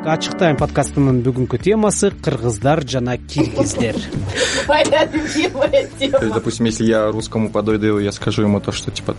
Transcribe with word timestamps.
ачык 0.00 0.38
тайм 0.40 0.56
подкастынын 0.56 1.18
бүгүнкү 1.20 1.58
темасы 1.60 2.08
кыргыздар 2.24 2.80
жана 2.88 3.18
киргиздер 3.18 3.98
моя 4.66 5.04
любимая 5.12 5.88
тема. 5.98 6.18
Допустим 6.34 6.66
если 6.66 6.84
я 6.84 7.10
русскому 7.10 7.50
подойду 7.50 7.98
я 7.98 8.10
скажу 8.12 8.42
ему 8.42 8.60
то 8.60 8.72
что 8.72 8.90
типа 8.90 9.14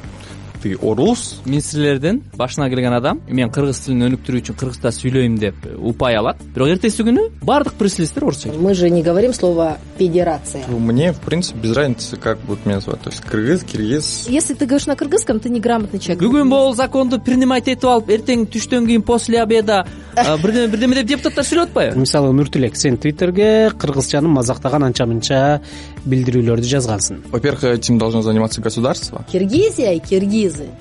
ты 0.62 0.78
орус. 0.78 1.42
Мен 1.46 1.62
силерден 1.62 2.22
башына 2.38 2.70
келген 2.70 2.94
адам 2.94 3.22
мен 3.28 3.52
кыргыз 3.52 3.86
тилин 3.86 4.08
өнүктүрүү 4.10 4.44
үчүн 4.44 4.60
кыргызча 4.60 4.92
сүйлөйм 4.96 5.38
деп 5.42 5.56
упай 5.78 6.16
алат. 6.16 6.42
Бирок 6.54 6.76
эртеси 6.76 7.04
күнү 7.08 7.28
баардык 7.42 7.76
билесиздер 7.80 8.24
орусча 8.24 8.54
мы 8.54 8.74
же 8.74 8.90
не 8.90 9.02
говорим 9.04 9.34
слово 9.34 9.78
федерация 9.98 10.66
мне 10.68 11.12
в 11.14 11.20
принципе 11.20 11.60
без 11.60 11.76
разницы 11.76 12.18
как 12.18 12.40
будут 12.40 12.66
меня 12.66 12.80
звать. 12.80 13.02
То 13.02 13.10
есть 13.10 13.22
кыргыз 13.22 13.64
киргиз. 13.64 14.28
Если 14.30 14.54
ты 14.54 14.66
говоришь 14.66 14.88
на 14.88 14.96
кыргызском 14.96 15.40
ты 15.40 15.50
неграмотный 15.50 16.00
человек. 16.00 16.24
Бүгүн 16.24 16.46
могул 16.46 16.76
законду 16.76 17.20
принимать 17.20 17.68
этип 17.68 17.86
алып 17.86 18.10
эртең 18.10 18.46
түштөн 18.52 18.86
кийин 18.86 19.02
после 19.02 19.42
обеда 19.42 19.86
бирдеме 20.16 20.68
бирдеме 20.68 20.96
деп 21.02 21.22
депутаттар 21.22 21.46
сүйлөп 21.46 21.72
атпайбы? 21.72 22.00
Мисалы 22.00 22.34
нуртилек 22.34 22.76
сен 22.76 22.98
твиттерге 22.98 23.72
кыргызчаны 23.78 24.28
мазактаган 24.28 24.84
анча 24.84 25.06
мынча 25.06 25.62
билдирүүлөрдү 26.06 26.68
жазгансың. 26.68 27.24
Во 27.32 27.40
первых 27.40 27.64
этим 27.64 27.98
должно 27.98 28.22
заниматься 28.22 28.62
государство. 28.62 29.26
Киргизия 29.32 29.94
и 29.94 30.00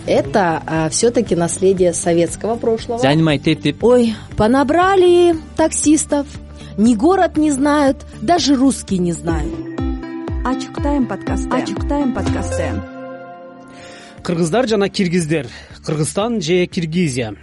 это 0.07 0.89
все 0.91 1.11
таки 1.11 1.35
наследие 1.35 1.93
советского 1.93 2.57
прошлого. 2.57 2.99
Занимать 2.99 3.47
этип 3.47 3.83
ой 3.85 4.15
понабрали 4.37 5.37
таксистов. 5.57 6.27
Ни 6.77 6.95
город 6.95 7.37
не 7.37 7.51
знают 7.51 8.07
даже 8.21 8.55
русский 8.55 8.99
не 8.99 9.13
знают. 9.13 9.53
Ачык 10.45 10.83
тайм 10.83 11.07
подкасты. 11.07 11.49
Ачык 11.51 11.89
тайм 11.89 12.15
подкасты. 12.15 12.73
Кыргыздар 14.23 14.69
жана 14.69 14.89
киргиздер. 14.89 15.47
Кыргызстан 15.85 16.41
же 16.41 16.67
киргизия 16.67 17.37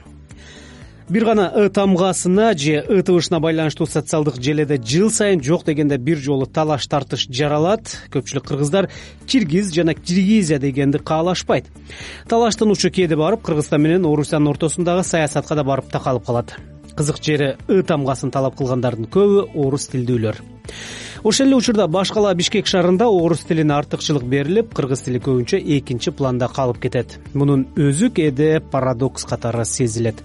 бир 1.10 1.26
гана 1.26 1.48
ы 1.56 1.70
тамгасына 1.70 2.54
же 2.58 2.84
ы 2.84 3.02
табышына 3.02 3.40
байланыштуу 3.40 3.88
социалдык 3.88 4.42
желеде 4.42 4.78
жыл 4.78 5.10
сайын 5.10 5.42
жок 5.44 5.64
дегенде 5.66 5.98
бир 5.98 6.18
жолу 6.18 6.46
талаш 6.46 6.88
тартыш 6.88 7.28
жаралат. 7.30 7.88
Көпчүлүк 8.12 8.48
кыргыздар 8.48 8.90
киргиз 9.26 9.72
жана 9.74 9.94
киргизия 9.94 10.60
дегенди 10.60 11.00
каалашпайт. 11.00 11.66
Талаштын 12.28 12.72
учу 12.72 12.92
кээде 12.92 13.16
барып 13.16 13.42
кыргызстан 13.42 13.82
менен 13.82 14.06
орусиянын 14.06 14.52
ортосундагы 14.52 15.04
саясатка 15.04 15.56
да 15.56 15.64
барып 15.64 15.92
такалып 15.92 16.26
калат. 16.26 16.56
Кызык 16.96 17.24
жери 17.24 17.56
ы 17.68 17.84
тамгасын 17.84 18.32
талап 18.32 18.58
кылгандардын 18.58 19.08
көбү 19.08 19.52
орус 19.56 19.88
тилдүүлөр 19.94 20.44
ошол 21.24 21.48
эле 21.48 21.56
учурда 21.56 21.88
башкала 21.88 22.34
бишкек 22.36 22.68
шаарында 22.68 23.08
орус 23.08 23.44
тилине 23.48 23.74
артыкчылык 23.78 24.24
берилип 24.24 24.74
кыргыз 24.78 25.06
тили 25.06 25.22
көбүнчө 25.24 25.60
экинчи 25.78 26.12
планда 26.12 26.48
калып 26.48 26.82
кетет. 26.84 27.18
Мунун 27.34 27.68
өзү 27.76 28.12
кээде 28.18 28.60
парадокс 28.72 29.26
катары 29.26 29.66
сезилет. 29.66 30.24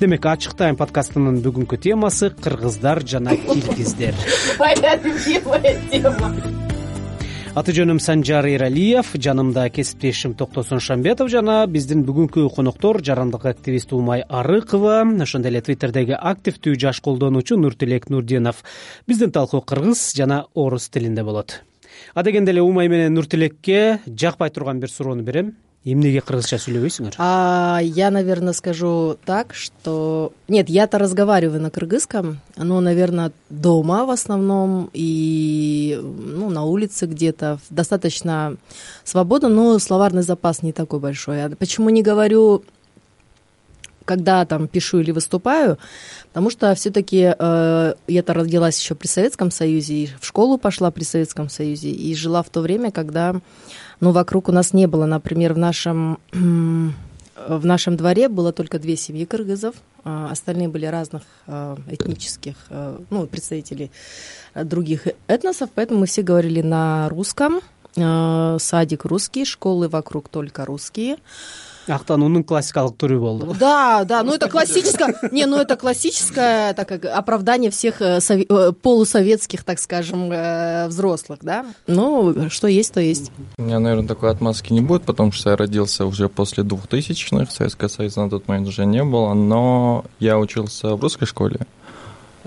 Демек 0.00 0.26
ачык 0.26 0.56
тайм 0.58 0.76
подкастынын 0.80 1.40
бүгүнкү 1.44 1.78
темасы 1.78 2.30
кыргыздар 2.34 3.04
жана 3.06 3.36
киргиздер. 3.36 4.14
Моя 4.58 4.96
любимая 5.02 5.80
тема 5.90 6.63
аты 7.54 7.70
жөнүм 7.70 8.00
санжар 8.02 8.48
эралиев 8.50 9.12
жанымда 9.14 9.68
кесиптешим 9.70 10.32
токтосун 10.34 10.80
шамбетов 10.82 11.28
жана 11.30 11.60
биздин 11.70 12.00
бүгүнкү 12.02 12.48
коноктор 12.50 12.98
жарандык 12.98 13.46
активист 13.46 13.92
умай 13.94 14.24
арыкова. 14.26 15.04
Ошондой 15.22 15.52
эле 15.52 15.60
твиттердеги 15.62 16.18
активдүү 16.18 16.74
жаш 16.74 16.98
колдонуучу 17.00 17.54
нуртилек 17.56 18.10
нурдинов 18.10 18.64
биздин 19.06 19.30
талкуу 19.30 19.60
кыргыз 19.62 20.02
жана 20.18 20.46
орус 20.54 20.88
тилинде 20.88 21.22
болот. 21.22 21.60
Адегенде 22.14 22.50
эле 22.50 22.62
умай 22.62 22.88
менен 22.88 23.14
нуртилекке 23.14 24.00
жакпай 24.06 24.50
турган 24.50 24.80
бир 24.80 24.90
суроону 24.90 25.22
берем 25.22 25.54
эмнеге 25.84 26.20
кыргызча 26.24 26.56
сүйлөбөйсүңөр 26.56 27.18
я 27.82 28.10
наверное 28.10 28.52
скажу 28.52 29.18
так 29.24 29.54
что 29.54 30.32
нет 30.48 30.68
я 30.68 30.86
то 30.86 30.98
разговариваю 30.98 31.60
на 31.60 31.70
кыргызском 31.70 32.40
но 32.56 32.80
наверное 32.80 33.32
дома 33.50 34.06
в 34.06 34.10
основном 34.10 34.88
и 34.92 36.00
ну 36.02 36.48
на 36.50 36.64
улице 36.64 37.06
где 37.06 37.32
то 37.32 37.58
достаточно 37.70 38.56
свободно 39.04 39.48
но 39.48 39.78
словарный 39.78 40.22
запас 40.22 40.62
не 40.62 40.72
такой 40.72 41.00
большой. 41.00 41.50
Почему 41.56 41.90
не 41.90 42.02
говорю 42.02 42.64
когда 44.04 44.44
там 44.44 44.68
пишу 44.68 45.00
или 45.00 45.12
выступаю? 45.12 45.78
Потому 46.28 46.50
что 46.50 46.74
все 46.74 46.90
таки 46.90 47.34
э, 47.38 47.94
я 48.06 48.22
то 48.22 48.34
родилась 48.34 48.78
еще 48.78 48.94
при 48.94 49.06
советском 49.06 49.50
союзе 49.50 49.94
и 49.94 50.08
в 50.20 50.26
школу 50.26 50.58
пошла 50.58 50.90
при 50.90 51.04
советском 51.04 51.48
союзе 51.48 51.90
и 51.90 52.14
жила 52.14 52.42
в 52.42 52.50
то 52.50 52.60
время 52.60 52.90
когда 52.90 53.36
ну 54.04 54.12
вокруг 54.12 54.50
у 54.50 54.52
нас 54.52 54.74
не 54.74 54.86
было 54.86 55.06
например 55.06 55.54
в 55.54 55.58
нашем 55.58 56.18
в 56.32 57.66
нашем 57.66 57.96
дворе 57.96 58.28
было 58.28 58.52
только 58.52 58.78
две 58.78 58.96
семьи 58.96 59.24
кыргызов 59.24 59.74
остальные 60.04 60.68
были 60.68 60.84
разных 60.84 61.22
этнических 61.46 62.54
ну 63.08 63.26
представителей 63.26 63.90
других 64.54 65.08
этносов 65.26 65.70
поэтому 65.74 66.00
мы 66.00 66.06
все 66.06 66.20
говорили 66.20 66.60
на 66.60 67.08
русском 67.08 67.60
садик 67.96 69.04
русский 69.04 69.44
школы 69.44 69.88
вокруг 69.88 70.28
только 70.28 70.64
русские. 70.64 71.16
Актануунун 71.86 72.44
классикалык 72.44 72.96
түрү 72.96 73.18
болду 73.20 73.56
да 73.58 74.04
да 74.04 74.22
ну 74.22 74.32
это 74.34 74.48
классическое 74.48 75.14
не 75.32 75.46
ну 75.46 75.58
это 75.58 75.76
классическое 75.76 76.72
так 76.74 76.88
как 76.88 77.04
оправдание 77.04 77.70
всех 77.70 78.00
э, 78.00 78.20
э, 78.28 78.72
полусоветских 78.72 79.64
так 79.64 79.78
скажем 79.78 80.32
э, 80.32 80.86
взрослых 80.88 81.40
да. 81.42 81.66
Ну 81.86 82.48
что 82.50 82.68
есть 82.68 82.94
то 82.94 83.00
есть. 83.00 83.30
У 83.58 83.62
меня 83.62 83.78
наверное 83.78 84.08
такой 84.08 84.30
отмазки 84.30 84.72
не 84.72 84.80
будет 84.80 85.02
потому 85.02 85.32
что 85.32 85.50
я 85.50 85.56
родился 85.56 86.06
уже 86.06 86.28
после 86.28 86.62
двухтысячных 86.62 87.50
советского 87.50 87.88
союза 87.88 88.22
на 88.22 88.30
тот 88.30 88.48
момент 88.48 88.68
уже 88.68 88.86
не 88.86 89.04
было 89.04 89.34
но 89.34 90.04
я 90.20 90.38
учился 90.38 90.96
в 90.96 91.02
русской 91.02 91.26
школе 91.26 91.60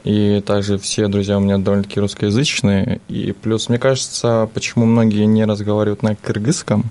и 0.04 0.42
также 0.42 0.78
все 0.78 1.08
друзья 1.08 1.38
у 1.38 1.42
меня 1.42 1.58
довольно 1.58 1.84
таки 1.84 2.00
русскоязычные. 2.00 3.02
И 3.08 3.32
плюс 3.34 3.70
мне 3.70 3.80
кажется 3.80 4.50
почему 4.54 4.86
многие 4.86 5.26
не 5.26 5.46
разговаривают 5.46 6.04
на 6.04 6.16
кыргызском. 6.16 6.86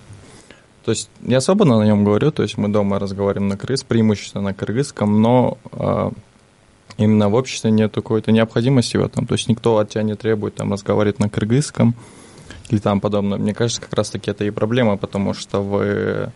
То 0.84 0.90
есть 0.92 1.10
я 1.22 1.40
свободно 1.40 1.78
на 1.78 1.84
нем 1.84 2.04
говорю 2.04 2.30
то 2.30 2.42
есть 2.42 2.58
мы 2.58 2.68
дома 2.68 2.98
разговариваем 2.98 3.48
на 3.48 3.56
кыргыз 3.56 3.82
преимущественно 3.82 4.44
на 4.44 4.54
кыргызском 4.54 5.20
но 5.20 5.58
э, 5.72 6.10
именно 6.96 7.28
в 7.28 7.34
обществе 7.34 7.72
нет 7.72 7.92
какой-то 7.92 8.30
необходимости 8.32 8.96
в 8.96 9.04
этом. 9.04 9.26
То 9.26 9.34
есть 9.34 9.48
никто 9.48 9.78
от 9.78 9.90
тебя 9.90 10.02
не 10.02 10.14
требует 10.14 10.54
там 10.54 10.72
разговаривать 10.72 11.18
на 11.18 11.28
кыргызском 11.28 11.94
или 12.68 12.78
там 12.78 13.00
подобное. 13.00 13.38
Мне 13.38 13.54
кажется 13.54 13.80
как 13.80 13.92
раз 13.94 14.10
таки 14.10 14.30
это 14.30 14.44
и 14.44 14.50
проблема 14.50 14.96
потому 14.96 15.34
что 15.34 15.60
в 15.60 16.30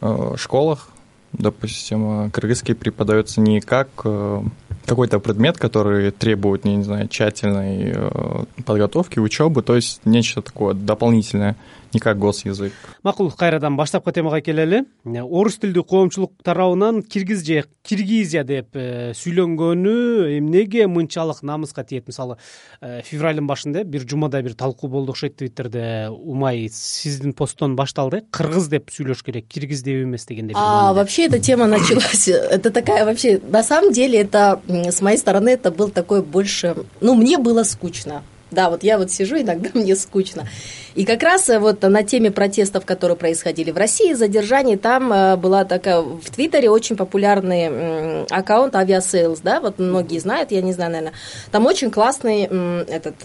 э, 0.00 0.36
школах 0.36 0.88
допустим 1.32 2.30
кыргызский 2.30 2.74
преподается 2.74 3.40
не 3.40 3.60
как 3.60 3.88
э, 4.04 4.42
какой 4.86 5.08
то 5.08 5.18
предмет 5.20 5.58
который 5.58 6.10
требует 6.10 6.64
не 6.64 6.82
знаю 6.82 7.08
тщательной 7.08 7.92
э, 7.94 8.44
подготовки 8.64 9.18
учебы 9.18 9.62
то 9.62 9.74
есть 9.74 10.00
нечто 10.04 10.42
такое 10.42 10.74
дополнительное 10.74 11.56
не 11.92 12.00
как 12.00 12.18
гос 12.18 12.44
язык 12.44 12.72
макул 13.02 13.30
кайрадан 13.30 13.76
баштапкы 13.76 14.12
темага 14.12 14.40
келели 14.40 14.84
орус 15.04 15.58
тилдүү 15.58 15.84
коомчулук 15.84 16.32
тарабынан 16.42 17.02
киргиз 17.02 17.44
же 17.46 17.64
киргизия 17.86 18.42
деп 18.44 18.74
э, 18.74 19.12
сүйлөнгөнү 19.14 19.94
эмнеге 20.38 20.86
мынчалык 20.90 21.42
намыска 21.46 21.84
тиет 21.84 22.08
мисалы 22.10 22.36
э, 22.80 23.02
февралдын 23.06 23.46
башында 23.46 23.84
бир 23.84 24.06
жумадай 24.08 24.42
бир 24.42 24.56
талкуу 24.58 24.90
болду 24.90 25.14
окшойт 25.14 25.36
твиттерде. 25.36 26.08
Умай 26.10 26.68
сиздин 26.72 27.32
посттон 27.32 27.76
башталды 27.78 28.24
кыргыз 28.30 28.68
деп 28.72 28.90
сүйлөш 28.90 29.22
керек 29.24 29.46
киргиз 29.48 29.84
деп 29.86 30.02
эмес 30.02 30.26
дегендей 30.26 30.54
вообще 30.56 31.26
эта 31.26 31.38
тема 31.38 31.66
началась. 31.66 32.28
Это 32.56 32.70
такая 32.70 33.04
вообще 33.04 33.40
на 33.48 33.62
самом 33.62 33.92
деле 33.92 34.20
это 34.20 34.60
с 34.84 35.00
моей 35.00 35.18
стороны 35.18 35.50
это 35.50 35.70
был 35.70 35.90
такой 35.90 36.22
больше 36.22 36.76
ну 37.00 37.14
мне 37.14 37.38
было 37.38 37.62
скучно. 37.62 38.22
Да 38.52 38.70
вот 38.70 38.84
я 38.84 38.96
вот 38.96 39.10
сижу 39.10 39.36
иногда 39.36 39.70
мне 39.74 39.96
скучно. 39.96 40.48
И 40.94 41.04
как 41.04 41.22
раз 41.22 41.48
э, 41.50 41.58
вот 41.58 41.82
на 41.82 42.02
теме 42.02 42.30
протестов 42.30 42.86
которые 42.86 43.16
происходили 43.16 43.70
в 43.70 43.76
россии 43.76 44.12
задержаний 44.12 44.76
там 44.76 45.12
э, 45.12 45.36
была 45.36 45.64
такая 45.64 46.00
в 46.00 46.30
твиттере 46.30 46.70
очень 46.70 46.96
популярный 46.96 48.24
аккаунт 48.30 48.74
авиасейлс 48.76 49.40
да 49.40 49.60
вот 49.60 49.78
многие 49.78 50.18
знают 50.18 50.52
я 50.52 50.62
не 50.62 50.72
знаю 50.72 50.92
наверное 50.92 51.12
там 51.50 51.66
очень 51.66 51.90
классный 51.90 52.44
этот 52.44 53.16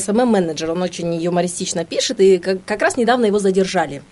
смм 0.00 0.20
э, 0.20 0.24
менеджер 0.24 0.70
он 0.70 0.82
очень 0.82 1.14
юмористично 1.14 1.84
пишет 1.84 2.20
и 2.20 2.38
как 2.38 2.82
раз 2.82 2.96
недавно 2.96 3.26
его 3.26 3.38
задержали 3.38 4.02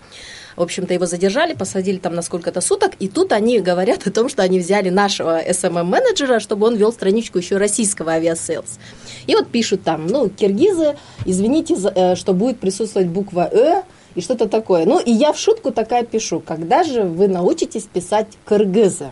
в 0.55 0.61
общем-то 0.61 0.93
его 0.93 1.05
задержали 1.05 1.53
посадили 1.53 1.97
там 1.97 2.15
на 2.15 2.21
сколько 2.21 2.51
то 2.51 2.61
суток 2.61 2.93
и 2.99 3.07
тут 3.07 3.31
они 3.31 3.59
говорят 3.59 4.07
о 4.07 4.11
том 4.11 4.29
что 4.29 4.43
они 4.43 4.59
взяли 4.59 4.89
нашего 4.89 5.41
смм 5.51 5.85
менеджера 5.85 6.39
чтобы 6.39 6.67
он 6.67 6.75
вел 6.75 6.91
страничку 6.91 7.37
еще 7.37 7.57
российского 7.57 8.13
авиасейлс. 8.13 8.79
И 9.27 9.35
вот 9.35 9.47
пишут 9.47 9.83
там 9.83 10.07
ну 10.07 10.29
киргизы 10.29 10.97
извините 11.25 11.75
э, 11.75 12.15
что 12.15 12.33
будет 12.33 12.59
присутствовать 12.59 13.07
буква 13.07 13.49
э 13.51 13.81
и 14.15 14.21
что 14.21 14.35
то 14.35 14.47
такое 14.47 14.85
ну 14.85 14.99
и 14.99 15.11
я 15.11 15.33
в 15.33 15.39
шутку 15.39 15.71
такая 15.71 16.03
пишу 16.03 16.39
когда 16.39 16.83
же 16.83 17.03
вы 17.03 17.27
научитесь 17.27 17.83
писать 17.83 18.27
кыргызы? 18.45 19.11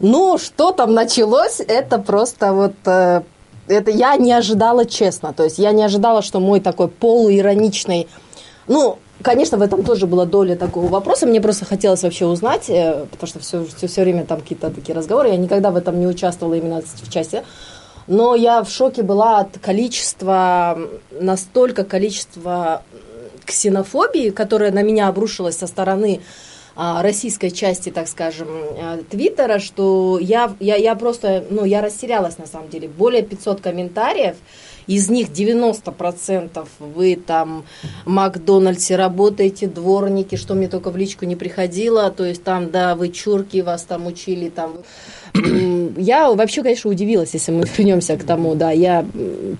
Ну 0.00 0.38
что 0.38 0.72
там 0.72 0.94
началось 0.94 1.60
это 1.60 1.98
просто 1.98 2.52
вот 2.52 2.74
э, 2.84 3.22
это 3.66 3.90
я 3.90 4.16
не 4.16 4.32
ожидала 4.32 4.84
честно. 4.84 5.32
То 5.32 5.44
есть 5.44 5.58
я 5.58 5.72
не 5.72 5.82
ожидала 5.82 6.22
что 6.22 6.40
мой 6.40 6.60
такой 6.60 6.88
полуироничный 6.88 8.06
ну 8.66 8.98
Конечно, 9.22 9.58
в 9.58 9.62
этом 9.62 9.84
тоже 9.84 10.06
была 10.06 10.26
доля 10.26 10.56
такого 10.56 10.88
вопроса. 10.88 11.26
Мне 11.26 11.40
просто 11.40 11.64
хотелось 11.64 12.02
вообще 12.02 12.26
узнать, 12.26 12.68
э, 12.68 13.06
потому 13.10 13.28
что 13.28 13.38
все, 13.38 13.64
все, 13.64 13.86
все 13.86 14.02
время 14.02 14.24
там 14.24 14.40
какие-то 14.40 14.70
такие 14.70 14.94
разговоры. 14.94 15.28
Я 15.28 15.36
никогда 15.36 15.70
в 15.70 15.76
этом 15.76 15.98
не 16.00 16.06
участвовала 16.06 16.54
именно 16.54 16.82
в 16.82 17.10
части. 17.10 17.42
Но 18.06 18.34
я 18.34 18.62
в 18.62 18.68
шоке 18.68 19.02
была 19.02 19.38
от 19.40 19.58
количества, 19.58 20.78
настолько 21.18 21.84
количества 21.84 22.82
ксенофобии, 23.44 24.30
которая 24.30 24.72
на 24.72 24.82
меня 24.82 25.08
обрушилась 25.08 25.56
со 25.56 25.66
стороны 25.66 26.20
российской 26.76 27.50
части, 27.50 27.90
так 27.90 28.08
скажем, 28.08 28.48
э, 28.48 29.02
Твиттера, 29.08 29.58
что 29.58 30.18
я, 30.20 30.54
я, 30.58 30.76
я 30.76 30.94
просто, 30.94 31.44
ну, 31.50 31.64
я 31.64 31.80
растерялась 31.80 32.38
на 32.38 32.46
самом 32.46 32.68
деле. 32.68 32.88
Более 32.88 33.22
500 33.22 33.60
комментариев, 33.60 34.36
из 34.86 35.08
них 35.08 35.28
90% 35.28 36.68
вы 36.78 37.16
там 37.16 37.64
Макдональдсе 38.04 38.96
работаете, 38.96 39.66
дворники, 39.66 40.36
что 40.36 40.54
мне 40.54 40.68
только 40.68 40.90
в 40.90 40.96
личку 40.96 41.24
не 41.24 41.36
приходило, 41.36 42.10
то 42.10 42.24
есть 42.24 42.44
там, 42.44 42.70
да, 42.70 42.94
вы 42.94 43.08
чурки, 43.08 43.62
вас 43.62 43.82
там 43.84 44.06
учили, 44.06 44.48
там 44.48 44.78
я 45.34 46.32
вообще, 46.32 46.62
конечно, 46.62 46.90
удивилась, 46.90 47.34
если 47.34 47.52
мы 47.52 47.64
вернемся 47.76 48.16
к 48.16 48.24
тому, 48.24 48.54
да, 48.54 48.70
я 48.70 49.04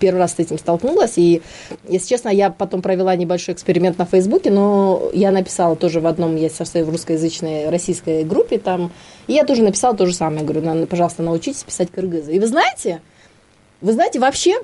первый 0.01 0.19
раз 0.19 0.35
с 0.35 0.39
этим 0.39 0.59
столкнулась, 0.59 1.15
и, 1.17 1.43
если 1.89 2.09
честно, 2.09 2.29
я 2.29 2.51
потом 2.51 2.83
провела 2.83 3.15
небольшой 3.17 3.55
эксперимент 3.55 3.99
на 3.99 4.05
Фейсбуке, 4.05 4.51
но 4.51 5.11
я 5.13 5.31
написала 5.31 5.77
тоже 5.77 6.01
в 6.01 6.07
одном, 6.07 6.37
я 6.37 6.51
со 6.51 6.65
своей 6.65 6.87
русскоязычной 6.87 7.71
российской 7.71 8.25
группе 8.25 8.59
там, 8.59 8.93
и 9.27 9.33
я 9.33 9.45
тоже 9.45 9.63
написала 9.63 9.97
то 9.97 10.07
же 10.07 10.15
самое, 10.15 10.45
говорю, 10.45 10.87
пожалуйста, 10.87 11.23
научитесь 11.23 11.65
писать 11.65 11.91
кыргызы. 11.91 12.35
И 12.35 12.39
вы 12.39 12.47
знаете, 12.47 13.01
вы 13.81 13.93
знаете, 13.93 14.19
вообще 14.21 14.61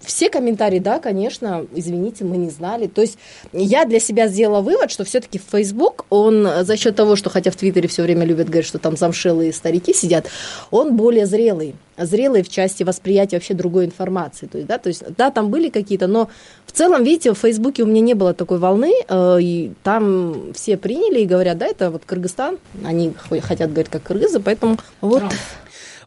все 0.00 0.30
комментарии, 0.30 0.78
да, 0.78 0.98
конечно, 0.98 1.66
извините, 1.74 2.24
мы 2.24 2.36
не 2.36 2.50
знали. 2.50 2.86
То 2.86 3.02
есть 3.02 3.18
я 3.52 3.84
для 3.84 4.00
себя 4.00 4.28
сделала 4.28 4.60
вывод, 4.60 4.90
что 4.90 5.04
все-таки 5.04 5.38
Facebook, 5.38 6.06
он 6.10 6.48
за 6.62 6.76
счет 6.76 6.96
того, 6.96 7.16
что 7.16 7.30
хотя 7.30 7.50
в 7.50 7.56
Твиттере 7.56 7.88
все 7.88 8.02
время 8.02 8.24
любят 8.24 8.48
говорить, 8.48 8.66
что 8.66 8.78
там 8.78 8.96
замшелые 8.96 9.52
старики 9.52 9.94
сидят, 9.94 10.26
он 10.70 10.96
более 10.96 11.26
зрелый 11.26 11.74
зрелый 11.98 12.42
в 12.42 12.48
части 12.48 12.82
восприятия 12.82 13.36
вообще 13.36 13.54
другой 13.54 13.84
информации. 13.84 14.46
То 14.46 14.58
есть, 14.58 14.68
да, 14.68 14.78
то 14.78 14.88
есть, 14.88 15.04
да, 15.16 15.30
там 15.30 15.50
были 15.50 15.68
какие-то, 15.68 16.06
но 16.06 16.30
в 16.66 16.72
целом, 16.72 17.04
видите, 17.04 17.32
в 17.32 17.38
Фейсбуке 17.38 17.82
у 17.82 17.86
меня 17.86 18.00
не 18.00 18.14
было 18.14 18.34
такой 18.34 18.58
волны, 18.58 18.92
э, 19.06 19.38
и 19.40 19.72
там 19.82 20.52
все 20.54 20.76
приняли 20.76 21.20
и 21.20 21.26
говорят, 21.26 21.58
да, 21.58 21.66
это 21.66 21.90
вот 21.90 22.02
Кыргызстан, 22.04 22.58
они 22.84 23.12
хотят 23.42 23.70
говорить 23.70 23.90
как 23.90 24.02
кыргызы, 24.02 24.40
поэтому 24.40 24.78
вот. 25.00 25.22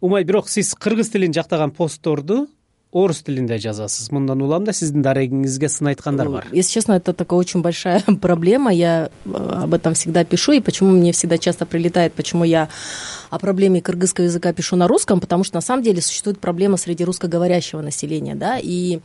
умай 0.02 0.24
бирок 0.24 0.50
сиз 0.50 0.74
кыргыз 0.76 1.10
тилин 1.10 1.34
жактаган 1.34 1.72
постторду 1.72 2.48
орус 2.96 3.22
тилинде 3.24 3.58
жазасыз. 3.60 4.08
Мындан 4.16 4.42
улам 4.42 4.64
да 4.64 4.74
сиздин 4.74 5.04
дарегиңизге 5.04 5.68
сын 5.70 5.92
айткандар 5.92 6.30
бар. 6.30 6.48
если 6.52 6.72
честно 6.72 6.94
это 6.94 7.14
такая 7.14 7.38
очень 7.38 7.62
большая 7.62 8.02
проблема. 8.22 8.72
Я 8.74 9.10
э, 9.26 9.60
об 9.64 9.74
этом 9.74 9.94
всегда 9.94 10.24
пишу 10.24 10.54
и 10.54 10.62
почему 10.62 10.92
мне 10.92 11.12
всегда 11.12 11.38
часто 11.38 11.66
прилетает 11.66 12.14
почему 12.14 12.46
я 12.46 12.70
о 13.30 13.40
проблеме 13.40 13.82
кыргызского 13.82 14.26
языка 14.26 14.54
пишу 14.54 14.76
на 14.76 14.88
русском 14.88 15.20
потому 15.20 15.44
что 15.44 15.56
на 15.56 15.62
самом 15.62 15.84
деле 15.84 16.02
существует 16.02 16.40
проблема 16.40 16.78
среди 16.78 17.04
русскоговорящего 17.04 17.82
населения 17.82 18.36
да. 18.36 18.58
И 18.62 19.00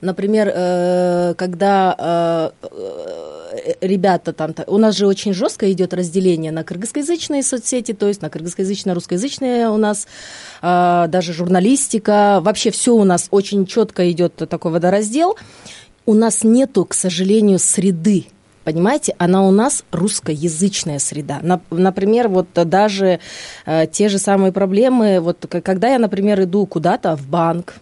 например 0.00 0.50
э, 0.54 1.34
когда 1.36 2.52
э, 2.62 3.72
ребята 3.80 4.32
там 4.32 4.54
у 4.66 4.78
нас 4.78 4.96
же 4.96 5.06
очень 5.06 5.32
жестко 5.32 5.70
идет 5.72 5.94
разделение 5.94 6.52
на 6.52 6.64
кыргызскоязычные 6.64 7.42
соцсети 7.42 7.92
то 7.92 8.08
есть 8.08 8.22
на 8.22 8.30
кыргызскоязычно 8.30 8.94
русскоязычные 8.94 9.68
у 9.68 9.76
нас 9.76 10.06
даже 10.62 11.32
журналистика. 11.32 12.40
Вообще 12.40 12.70
все 12.70 12.94
у 12.94 13.04
нас 13.04 13.28
очень 13.30 13.66
четко 13.66 14.10
идет 14.10 14.34
такой 14.36 14.72
водораздел. 14.72 15.36
У 16.06 16.14
нас 16.14 16.44
нету, 16.44 16.84
к 16.84 16.94
сожалению, 16.94 17.58
среды 17.58 18.26
понимаете, 18.64 19.14
она 19.18 19.46
у 19.46 19.50
нас 19.50 19.84
русскоязычная 19.92 20.98
среда. 20.98 21.40
Например, 21.70 22.28
вот 22.28 22.48
даже 22.52 23.20
э, 23.66 23.86
те 23.90 24.08
же 24.08 24.18
самые 24.18 24.52
проблемы, 24.52 25.20
вот 25.20 25.46
когда 25.62 25.88
я, 25.88 25.98
например, 25.98 26.42
иду 26.42 26.66
куда-то 26.66 27.16
в 27.16 27.28
банк, 27.28 27.74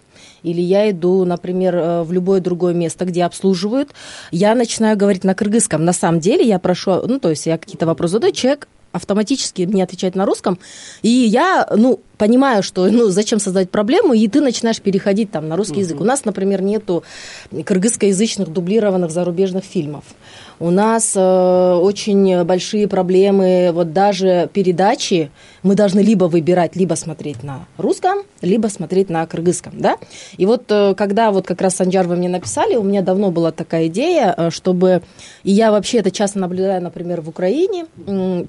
или 0.43 0.61
я 0.61 0.90
иду, 0.90 1.25
например, 1.25 1.76
э, 1.76 2.02
в 2.02 2.12
любое 2.12 2.40
другое 2.40 2.75
место, 2.75 3.05
где 3.05 3.25
обслуживают, 3.25 3.90
я 4.31 4.55
начинаю 4.55 4.96
говорить 4.96 5.25
на 5.25 5.34
кыргызском. 5.34 5.84
На 5.84 5.93
самом 5.93 6.20
деле 6.20 6.44
я 6.44 6.58
прошу, 6.58 7.06
ну, 7.06 7.19
то 7.19 7.31
есть 7.31 7.46
я 7.46 7.58
какие-то 7.58 7.87
вопросы 7.87 8.12
задаю, 8.12 8.32
человек 8.32 8.69
автоматически 8.93 9.62
мне 9.62 9.84
отвечает 9.84 10.14
на 10.14 10.26
русском, 10.26 10.58
и 11.02 11.08
я, 11.08 11.67
ну, 11.75 12.00
понимаю, 12.22 12.62
что, 12.62 12.86
ну, 12.98 13.08
зачем 13.08 13.40
создать 13.40 13.70
проблему, 13.70 14.14
и 14.14 14.28
ты 14.28 14.40
начинаешь 14.40 14.80
переходить 14.80 15.32
там 15.32 15.48
на 15.48 15.56
русский 15.56 15.80
язык. 15.80 16.00
У 16.00 16.04
нас, 16.04 16.24
например, 16.24 16.62
нету 16.62 17.02
кыргызскоязычных 17.50 18.48
дублированных 18.48 19.10
зарубежных 19.10 19.64
фильмов. 19.64 20.04
У 20.60 20.70
нас 20.70 21.14
э, 21.16 21.20
очень 21.20 22.44
большие 22.44 22.86
проблемы, 22.86 23.70
вот 23.72 23.92
даже 23.92 24.48
передачи 24.52 25.30
мы 25.64 25.74
должны 25.74 25.98
либо 25.98 26.26
выбирать, 26.26 26.76
либо 26.76 26.94
смотреть 26.94 27.42
на 27.42 27.66
русском, 27.78 28.19
либо 28.42 28.69
смотреть 28.69 29.10
на 29.10 29.26
кыргызском, 29.26 29.72
да. 29.78 29.96
И 30.36 30.46
вот 30.46 30.70
э, 30.70 30.94
когда 30.94 31.32
вот 31.32 31.46
как 31.46 31.60
раз 31.60 31.74
Санджар 31.74 32.06
вы 32.06 32.14
мне 32.14 32.28
написали, 32.28 32.76
у 32.76 32.84
меня 32.84 33.02
давно 33.02 33.32
была 33.32 33.50
такая 33.50 33.88
идея, 33.88 34.34
э, 34.36 34.50
чтобы, 34.50 35.02
и 35.42 35.50
я 35.50 35.72
вообще 35.72 35.98
это 35.98 36.12
часто 36.12 36.38
наблюдаю, 36.38 36.80
например, 36.80 37.22
в 37.22 37.28
Украине, 37.28 37.86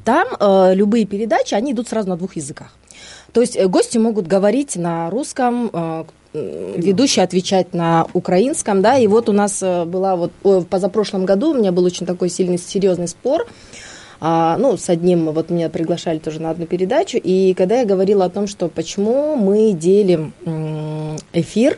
там 0.06 0.28
э, 0.40 0.76
любые 0.76 1.06
передачи, 1.06 1.56
они 1.56 1.72
идут 1.72 1.88
сразу 1.88 2.10
на 2.10 2.18
двух 2.18 2.36
языках. 2.36 2.76
То 3.34 3.42
есть 3.42 3.58
э, 3.58 3.68
гости 3.68 3.98
могут 3.98 4.28
говорить 4.28 4.76
на 4.76 5.10
русском, 5.10 5.70
э, 5.74 6.04
ведущий 6.34 7.22
отвечать 7.22 7.74
на 7.74 8.08
украинском, 8.14 8.82
да, 8.82 8.98
и 8.98 9.06
вот 9.08 9.30
у 9.30 9.34
нас 9.34 9.62
э, 9.62 9.86
была 9.86 10.16
вот 10.16 10.32
в 10.44 10.64
позапрошлом 10.64 11.26
году 11.26 11.52
у 11.52 11.54
меня 11.56 11.72
был 11.72 11.84
очень 11.84 12.06
такой 12.06 12.30
сильный 12.30 12.58
серьезный 12.58 13.08
спор, 13.08 13.46
а, 14.20 14.58
ну, 14.58 14.78
с 14.78 14.90
одним, 14.90 15.26
вот 15.32 15.50
меня 15.50 15.70
приглашали 15.70 16.18
тоже 16.18 16.42
на 16.42 16.52
одну 16.52 16.66
передачу, 16.66 17.18
и 17.22 17.54
когда 17.56 17.80
я 17.80 17.86
говорила 17.86 18.26
о 18.26 18.30
том, 18.30 18.48
что 18.48 18.70
почему 18.70 19.36
мы 19.36 19.74
делим 19.74 20.34
эфир 21.34 21.78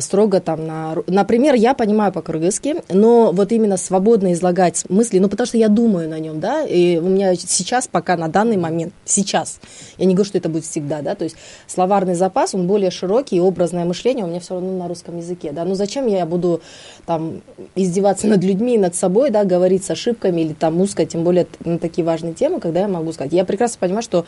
строго 0.00 0.40
там 0.40 0.66
на... 0.66 0.96
Например, 1.06 1.54
я 1.54 1.74
понимаю 1.74 2.12
по-кыргызски, 2.12 2.82
но 2.88 3.32
вот 3.32 3.52
именно 3.52 3.76
свободно 3.76 4.32
излагать 4.32 4.84
мысли, 4.88 5.18
ну, 5.18 5.28
потому 5.28 5.46
что 5.46 5.58
я 5.58 5.68
думаю 5.68 6.08
на 6.08 6.18
нем, 6.18 6.40
да, 6.40 6.64
и 6.64 6.98
у 6.98 7.08
меня 7.08 7.34
сейчас 7.36 7.88
пока 7.88 8.16
на 8.16 8.28
данный 8.28 8.56
момент, 8.56 8.92
сейчас, 9.04 9.60
я 9.98 10.06
не 10.06 10.14
говорю, 10.14 10.28
что 10.28 10.38
это 10.38 10.48
будет 10.48 10.64
всегда, 10.64 11.02
да, 11.02 11.14
то 11.14 11.24
есть 11.24 11.36
словарный 11.66 12.14
запас, 12.14 12.54
он 12.54 12.66
более 12.66 12.90
широкий, 12.90 13.36
и 13.36 13.40
образное 13.40 13.84
мышление 13.84 14.24
у 14.24 14.28
меня 14.28 14.40
все 14.40 14.54
равно 14.54 14.76
на 14.76 14.88
русском 14.88 15.18
языке, 15.18 15.52
да, 15.52 15.64
ну, 15.64 15.74
зачем 15.74 16.06
я 16.06 16.26
буду 16.26 16.60
там 17.06 17.42
издеваться 17.74 18.26
над 18.26 18.42
людьми, 18.42 18.78
над 18.78 18.94
собой, 18.94 19.30
да, 19.30 19.44
говорить 19.44 19.84
с 19.84 19.90
ошибками 19.90 20.40
или 20.40 20.52
там 20.52 20.80
узко, 20.80 21.06
тем 21.06 21.24
более 21.24 21.46
на 21.64 21.78
такие 21.78 22.04
важные 22.04 22.34
темы, 22.34 22.60
когда 22.60 22.80
я 22.80 22.88
могу 22.88 23.12
сказать. 23.12 23.32
Я 23.32 23.44
прекрасно 23.44 23.78
понимаю, 23.80 24.02
что 24.02 24.26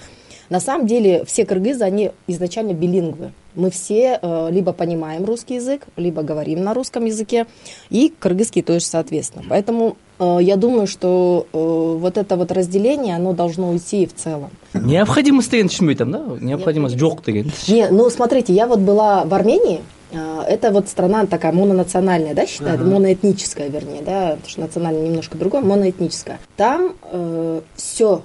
на 0.48 0.60
самом 0.60 0.86
деле 0.86 1.24
все 1.24 1.44
кыргызы, 1.44 1.84
они 1.84 2.12
изначально 2.26 2.72
билингвы. 2.72 3.32
Мы 3.58 3.70
все 3.70 4.20
э, 4.22 4.48
либо 4.52 4.72
понимаем 4.72 5.24
русский 5.24 5.56
язык, 5.56 5.82
либо 5.96 6.22
говорим 6.22 6.62
на 6.62 6.74
русском 6.74 7.04
языке, 7.04 7.46
и 7.90 8.14
кыргызский 8.16 8.62
тоже 8.62 8.84
соответственно. 8.84 9.44
Поэтому 9.48 9.96
э, 10.20 10.38
я 10.40 10.54
думаю, 10.54 10.86
что 10.86 11.48
э, 11.52 11.58
вот 11.58 12.16
это 12.16 12.36
вот 12.36 12.52
разделение, 12.52 13.16
оно 13.16 13.32
должно 13.32 13.70
уйти 13.70 14.06
в 14.06 14.14
целом. 14.14 14.50
Необходимость 14.74 15.50
деген 15.50 15.66
түшүнбөй 15.66 15.94
атам 15.98 16.12
да 16.12 16.22
необходимость 16.40 16.98
жок 16.98 17.24
деген 17.24 17.50
не 17.66 17.88
ну 17.88 18.08
смотрите 18.10 18.52
я 18.52 18.68
вот 18.68 18.78
была 18.78 19.24
в 19.24 19.34
армении 19.34 19.80
это 20.12 20.70
вот 20.70 20.88
страна 20.88 21.26
такая 21.26 21.52
мононациональная, 21.52 22.34
да, 22.34 22.46
считают, 22.46 22.80
ага. 22.80 22.90
моноэтническая, 22.90 23.68
вернее, 23.68 24.00
да, 24.00 24.30
потому 24.36 24.48
что 24.48 24.60
национальная 24.60 25.02
немножко 25.02 25.36
другое, 25.36 25.60
моноэтническая. 25.60 26.38
Там 26.56 26.94
э, 27.12 27.60
все 27.76 28.22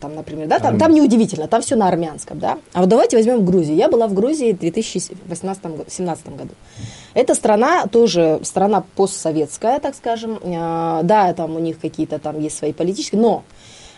там, 0.00 0.14
например, 0.14 0.46
да, 0.46 0.60
там, 0.60 0.78
там 0.78 0.94
неудивительно, 0.94 1.48
там 1.48 1.60
все 1.60 1.74
на 1.74 1.88
армянском, 1.88 2.38
да. 2.38 2.58
А 2.72 2.80
вот 2.80 2.88
давайте 2.88 3.16
возьмем 3.16 3.44
Грузию. 3.44 3.76
Я 3.76 3.88
была 3.88 4.06
в 4.06 4.14
Грузии 4.14 4.52
в 4.52 4.62
2018-2017 4.62 6.36
году. 6.36 6.54
Эта 7.14 7.34
страна 7.34 7.86
тоже 7.86 8.40
страна 8.42 8.84
постсоветская, 8.94 9.80
так 9.80 9.94
скажем. 9.94 10.38
Э, 10.42 11.00
да, 11.02 11.32
там 11.34 11.56
у 11.56 11.58
них 11.58 11.80
какие-то 11.80 12.18
там 12.18 12.38
есть 12.38 12.56
свои 12.56 12.72
политические, 12.72 13.20
но 13.20 13.42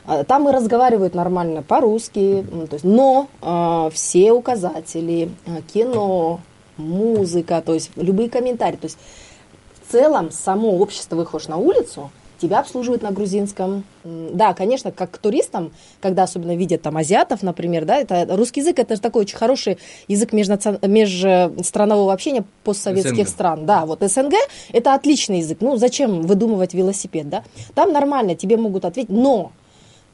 э, 0.06 0.24
там 0.24 0.48
и 0.48 0.52
разговаривают 0.52 1.14
нормально 1.14 1.62
по-русски, 1.62 2.46
то 2.70 2.74
есть, 2.74 2.84
но 2.84 3.28
э, 3.42 3.90
все 3.92 4.32
указатели, 4.32 5.30
кино, 5.72 6.40
музыка, 6.78 7.62
то 7.64 7.74
есть 7.74 7.90
любые 7.96 8.30
комментарии, 8.30 8.76
то 8.76 8.86
есть 8.86 8.98
в 9.86 9.92
целом 9.92 10.30
само 10.30 10.78
общество 10.78 11.16
выходишь 11.16 11.48
на 11.48 11.56
улицу, 11.56 12.10
тебя 12.40 12.60
обслуживают 12.60 13.02
на 13.02 13.10
грузинском. 13.10 13.84
Да, 14.04 14.54
конечно, 14.54 14.90
как 14.90 15.10
к 15.10 15.18
туристам, 15.18 15.72
когда 16.00 16.22
особенно 16.22 16.56
видят 16.56 16.82
там 16.82 16.96
азиатов, 16.96 17.42
например, 17.42 17.84
да, 17.84 17.98
это 17.98 18.26
русский 18.36 18.60
язык, 18.60 18.78
это 18.78 18.94
же 18.94 19.00
такой 19.00 19.22
очень 19.22 19.36
хороший 19.36 19.78
язык 20.06 20.32
межнацион... 20.32 20.78
межстранового 20.82 22.12
общения 22.12 22.44
постсоветских 22.64 23.26
СНГ. 23.26 23.28
стран. 23.28 23.66
Да, 23.66 23.84
вот 23.86 24.02
СНГ 24.02 24.34
это 24.72 24.94
отличный 24.94 25.38
язык. 25.38 25.58
Ну, 25.60 25.76
зачем 25.76 26.22
выдумывать 26.22 26.74
велосипед, 26.74 27.28
да? 27.28 27.44
Там 27.74 27.92
нормально, 27.92 28.34
тебе 28.34 28.56
могут 28.56 28.84
ответить, 28.84 29.10
но 29.10 29.52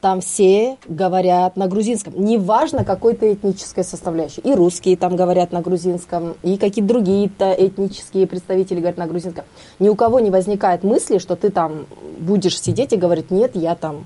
там 0.05 0.21
все 0.21 0.77
говорят 0.87 1.57
на 1.57 1.67
грузинском. 1.67 2.13
Неважно 2.15 2.85
какой-то 2.85 3.33
этнической 3.33 3.83
составляющей. 3.83 4.39
И 4.41 4.53
русские 4.53 4.97
там 4.97 5.15
говорят 5.15 5.51
на 5.51 5.61
грузинском, 5.63 6.35
и 6.43 6.57
какие-то 6.57 6.89
другие-то 6.89 7.51
этнические 7.57 8.27
представители 8.27 8.81
говорят 8.81 8.99
на 8.99 9.07
грузинском. 9.07 9.45
Ни 9.79 9.89
у 9.89 9.95
кого 9.95 10.19
не 10.19 10.29
возникает 10.29 10.83
мысли, 10.83 11.17
что 11.17 11.35
ты 11.35 11.49
там 11.49 11.87
будешь 12.19 12.61
сидеть 12.61 12.93
и 12.93 12.97
говорить, 12.97 13.31
нет, 13.31 13.55
я 13.55 13.73
там 13.73 14.05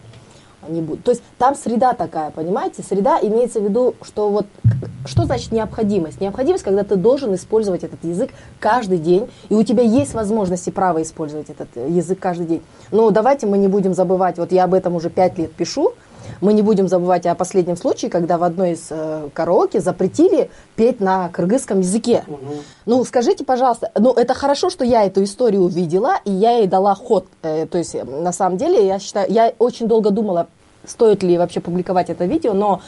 не 0.70 0.82
буду. 0.82 1.02
То 1.02 1.12
есть 1.12 1.24
там 1.38 1.56
среда 1.56 1.94
такая, 1.94 2.32
понимаете? 2.32 2.84
Среда 2.84 3.20
имеется 3.22 3.60
в 3.60 3.64
виду, 3.64 3.96
что 4.02 4.30
вот 4.30 4.46
что 5.06 5.26
значит 5.26 5.52
необходимость? 5.52 6.22
Необходимость, 6.22 6.64
когда 6.64 6.84
ты 6.84 6.96
должен 6.96 7.34
использовать 7.36 7.84
этот 7.84 8.04
язык 8.04 8.32
каждый 8.60 8.98
день, 8.98 9.30
и 9.50 9.56
у 9.56 9.64
тебя 9.64 9.84
есть 9.84 10.14
возможность 10.14 10.68
и 10.68 10.72
право 10.72 11.02
использовать 11.02 11.50
этот 11.50 11.70
язык 11.76 12.20
каждый 12.20 12.46
день. 12.46 12.62
Но 12.92 13.10
давайте 13.12 13.48
мы 13.48 13.58
не 13.58 13.68
будем 13.68 13.94
забывать, 13.94 14.38
вот 14.38 14.52
я 14.52 14.66
об 14.66 14.74
этом 14.74 14.96
уже 14.96 15.10
пять 15.10 15.38
лет 15.38 15.52
пишу, 15.52 15.94
мы 16.42 16.54
не 16.54 16.62
будем 16.62 16.88
забывать 16.88 17.26
о 17.26 17.36
последнем 17.36 17.76
случае, 17.76 18.12
когда 18.12 18.38
в 18.38 18.44
одной 18.44 18.72
из 18.72 18.88
э, 18.90 19.30
караоке 19.34 19.80
запретили 19.82 20.50
петь 20.76 21.00
на 21.00 21.30
кыргызском 21.30 21.80
языке. 21.80 22.24
Угу. 22.28 22.38
Ну, 22.86 23.04
скажите, 23.04 23.44
пожалуйста, 23.44 23.92
ну, 23.98 24.14
это 24.14 24.34
хорошо, 24.34 24.70
что 24.70 24.86
я 24.86 25.06
эту 25.06 25.24
историю 25.24 25.62
увидела, 25.62 26.16
и 26.26 26.32
я 26.32 26.58
ей 26.58 26.68
дала 26.68 26.96
ход. 26.96 27.26
Э, 27.42 27.66
то 27.66 27.78
есть, 27.78 27.96
на 28.04 28.32
самом 28.32 28.58
деле, 28.58 28.86
я 28.86 29.00
считаю, 29.00 29.32
я 29.32 29.54
очень 29.60 29.88
долго 29.88 30.12
думала, 30.12 30.48
стоит 30.90 31.24
ли 31.24 31.38
вообще 31.38 31.60
публиковать 31.60 32.10
это 32.10 32.26
видео, 32.26 32.54
но 32.54 32.82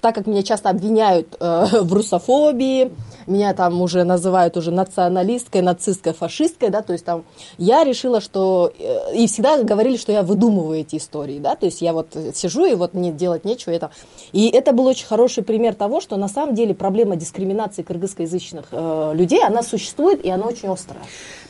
так 0.00 0.14
как 0.14 0.26
меня 0.26 0.42
часто 0.42 0.70
обвиняют 0.70 1.36
э, 1.40 1.66
в 1.82 1.92
русофобии, 1.92 2.90
меня 3.26 3.52
там 3.54 3.80
уже 3.80 4.04
называют 4.04 4.56
уже 4.56 4.70
националисткой, 4.70 5.62
нацисткой, 5.62 6.12
фашисткой, 6.14 6.70
да, 6.70 6.82
то 6.82 6.92
есть 6.92 7.04
там 7.04 7.24
я 7.58 7.84
решила, 7.84 8.20
что 8.20 8.72
э, 8.78 9.14
и 9.16 9.26
всегда 9.26 9.62
говорили, 9.62 9.96
что 9.96 10.12
я 10.12 10.22
выдумываю 10.22 10.80
эти 10.80 10.96
истории, 10.96 11.38
да, 11.38 11.56
то 11.56 11.66
есть 11.66 11.82
я 11.82 11.92
вот 11.92 12.16
сижу 12.34 12.64
и 12.64 12.74
вот 12.74 12.94
мне 12.94 13.12
делать 13.12 13.44
нечего, 13.44 13.72
это 13.72 13.90
и 14.32 14.48
это 14.48 14.72
был 14.72 14.86
очень 14.86 15.06
хороший 15.06 15.42
пример 15.42 15.74
того, 15.74 16.00
что 16.00 16.16
на 16.16 16.28
самом 16.28 16.54
деле 16.54 16.74
проблема 16.74 17.16
дискриминации 17.16 17.82
кыргызскоязычных 17.82 18.66
э, 18.70 19.12
людей, 19.14 19.44
она 19.44 19.62
существует 19.62 20.24
и 20.24 20.30
она 20.30 20.46
очень 20.46 20.68
острая. 20.68 21.02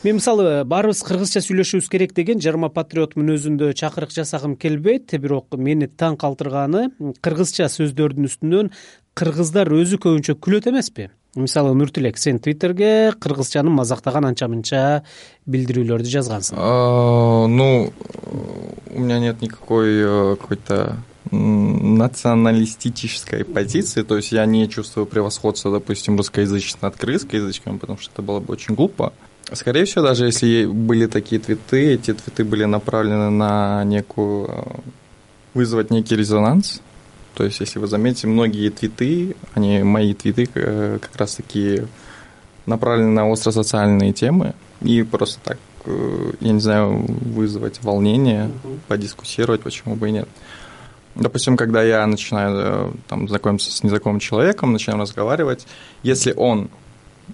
мен 0.03 0.15
мисалы 0.15 0.63
баарыбыз 0.63 1.01
кыргызча 1.03 1.41
сүйлөшүбүз 1.43 1.89
керек 1.91 2.13
деген 2.15 2.39
жарма 2.39 2.69
патриот 2.71 3.17
мүнөзүндө 3.19 3.73
чакырык 3.75 4.13
жасагым 4.15 4.53
келбейт 4.55 5.11
бирок 5.19 5.57
мени 5.59 5.89
таң 5.91 6.15
калтырганы 6.21 6.85
кыргызча 7.19 7.67
сөздөрдүн 7.67 8.29
үстүнөн 8.39 8.71
кыргыздар 9.19 9.67
өзү 9.67 9.99
көбүнчө 9.99 10.39
күлөт 10.39 10.71
эмеспи. 10.71 11.11
Мисалы 11.35 11.75
нуртилек 11.75 12.15
сен 12.17 12.39
твиттерге 12.39 13.11
кыргызчаны 13.19 13.69
мазактаган 13.69 14.25
анча 14.25 14.47
мынча 14.47 15.03
билдирүүлөрдү 15.45 16.09
жазгансың. 16.09 16.57
Ну 16.57 17.93
у 18.95 18.99
меня 18.99 19.19
нет 19.19 19.41
никакой 19.41 20.01
э, 20.01 20.35
какой 20.39 20.57
то 20.57 20.97
националистической 21.31 23.45
позиции, 23.45 24.01
то 24.01 24.17
есть 24.17 24.31
я 24.31 24.47
не 24.47 24.67
чувствую 24.67 25.05
превосходства, 25.05 25.71
допустим, 25.71 26.17
русскоязычных 26.17 26.81
над 26.81 26.95
кыргызскоязычным, 26.95 27.77
потому 27.77 27.99
что 27.99 28.11
это 28.11 28.23
было 28.23 28.39
бы 28.39 28.53
очень 28.53 28.73
глупо. 28.73 29.13
Скорее 29.53 29.85
всего, 29.85 30.05
даже 30.05 30.25
если 30.25 30.65
были 30.65 31.05
такие 31.05 31.39
твиты, 31.39 31.93
эти 31.93 32.13
твиты 32.13 32.43
были 32.43 32.65
направлены 32.65 33.29
на 33.29 33.83
некую 33.83 34.47
э, 34.47 34.63
вызвать 35.53 35.91
некий 35.91 36.15
резонанс, 36.15 36.81
то 37.39 37.45
есть, 37.45 37.61
если 37.61 37.79
вы 37.79 37.87
заметите, 37.87 38.27
многие 38.27 38.69
твиты, 38.69 39.33
они, 39.53 39.81
мои 39.81 40.13
твиты 40.13 40.49
э, 40.55 40.99
как 41.01 41.15
раз 41.15 41.35
таки 41.35 41.83
направлены 42.65 43.11
на 43.11 43.31
остросоциальные 43.31 44.11
темы 44.11 44.55
и 44.81 45.03
просто 45.03 45.39
так, 45.45 45.57
э, 45.85 46.33
я 46.41 46.51
не 46.51 46.59
знаю, 46.59 47.05
вызвать 47.07 47.81
волнение, 47.81 48.51
подискуссировать, 48.89 49.61
почему 49.61 49.95
бы 49.95 50.09
и 50.09 50.11
нет. 50.11 50.27
Допустим, 51.15 51.55
когда 51.55 51.81
я 51.81 52.05
начинаю 52.07 52.57
э, 52.57 52.91
там, 53.07 53.29
знакомиться 53.29 53.71
с 53.71 53.83
незнакомым 53.83 54.19
человеком, 54.19 54.73
начинаем 54.73 54.99
разговаривать, 54.99 55.65
если 56.03 56.33
он 56.33 56.69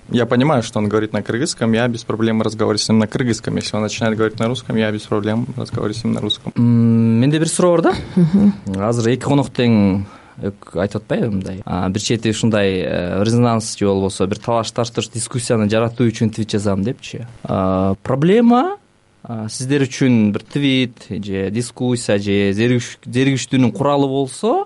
я 0.09 0.25
понимаю, 0.25 0.63
что 0.63 0.79
он 0.79 0.89
говорит 0.89 1.13
на 1.13 1.21
кыргызском, 1.21 1.73
я 1.73 1.87
без 1.87 2.03
проблем 2.03 2.41
разговариваю 2.41 2.79
с 2.79 2.89
ним 2.89 2.99
на 2.99 3.07
кыргызском. 3.07 3.55
Если 3.55 3.75
он 3.75 3.83
начинает 3.83 4.17
говорить 4.17 4.39
на 4.39 4.47
русском, 4.47 4.75
я 4.75 4.91
без 4.91 5.03
проблем 5.03 5.47
разговариваю 5.57 5.99
с 5.99 6.03
ним 6.03 6.13
на 6.13 6.21
русском. 6.21 6.53
менде 6.55 7.39
бир 7.39 7.49
суроо 7.49 7.77
бар 7.77 7.81
да 7.81 8.87
азыр 8.87 9.13
эки 9.13 9.25
конок 9.25 9.49
тең 9.55 10.05
айтып 10.41 11.01
атпайбы 11.01 11.29
мындай 11.31 11.61
бир 11.65 12.01
чети 12.01 12.33
ушундай 12.35 12.81
э, 12.83 13.23
резонанс 13.23 13.75
же 13.77 13.87
болбосо 13.87 14.27
бир 14.27 14.39
талаш 14.39 14.71
тартыш 14.71 15.09
дискуссияны 15.13 15.69
жаратуу 15.69 16.07
үчүн 16.07 16.33
твит 16.35 16.51
жазам 16.51 16.83
депчи 16.83 17.25
проблема 17.43 18.77
сиздер 19.25 19.87
үчүн 19.87 20.31
бир 20.35 20.43
твит 20.43 21.07
же 21.09 21.49
дискуссия 21.51 22.19
же 22.19 22.51
зеригиштүүнүн 22.53 23.71
куралы 23.71 24.07
болсо 24.07 24.65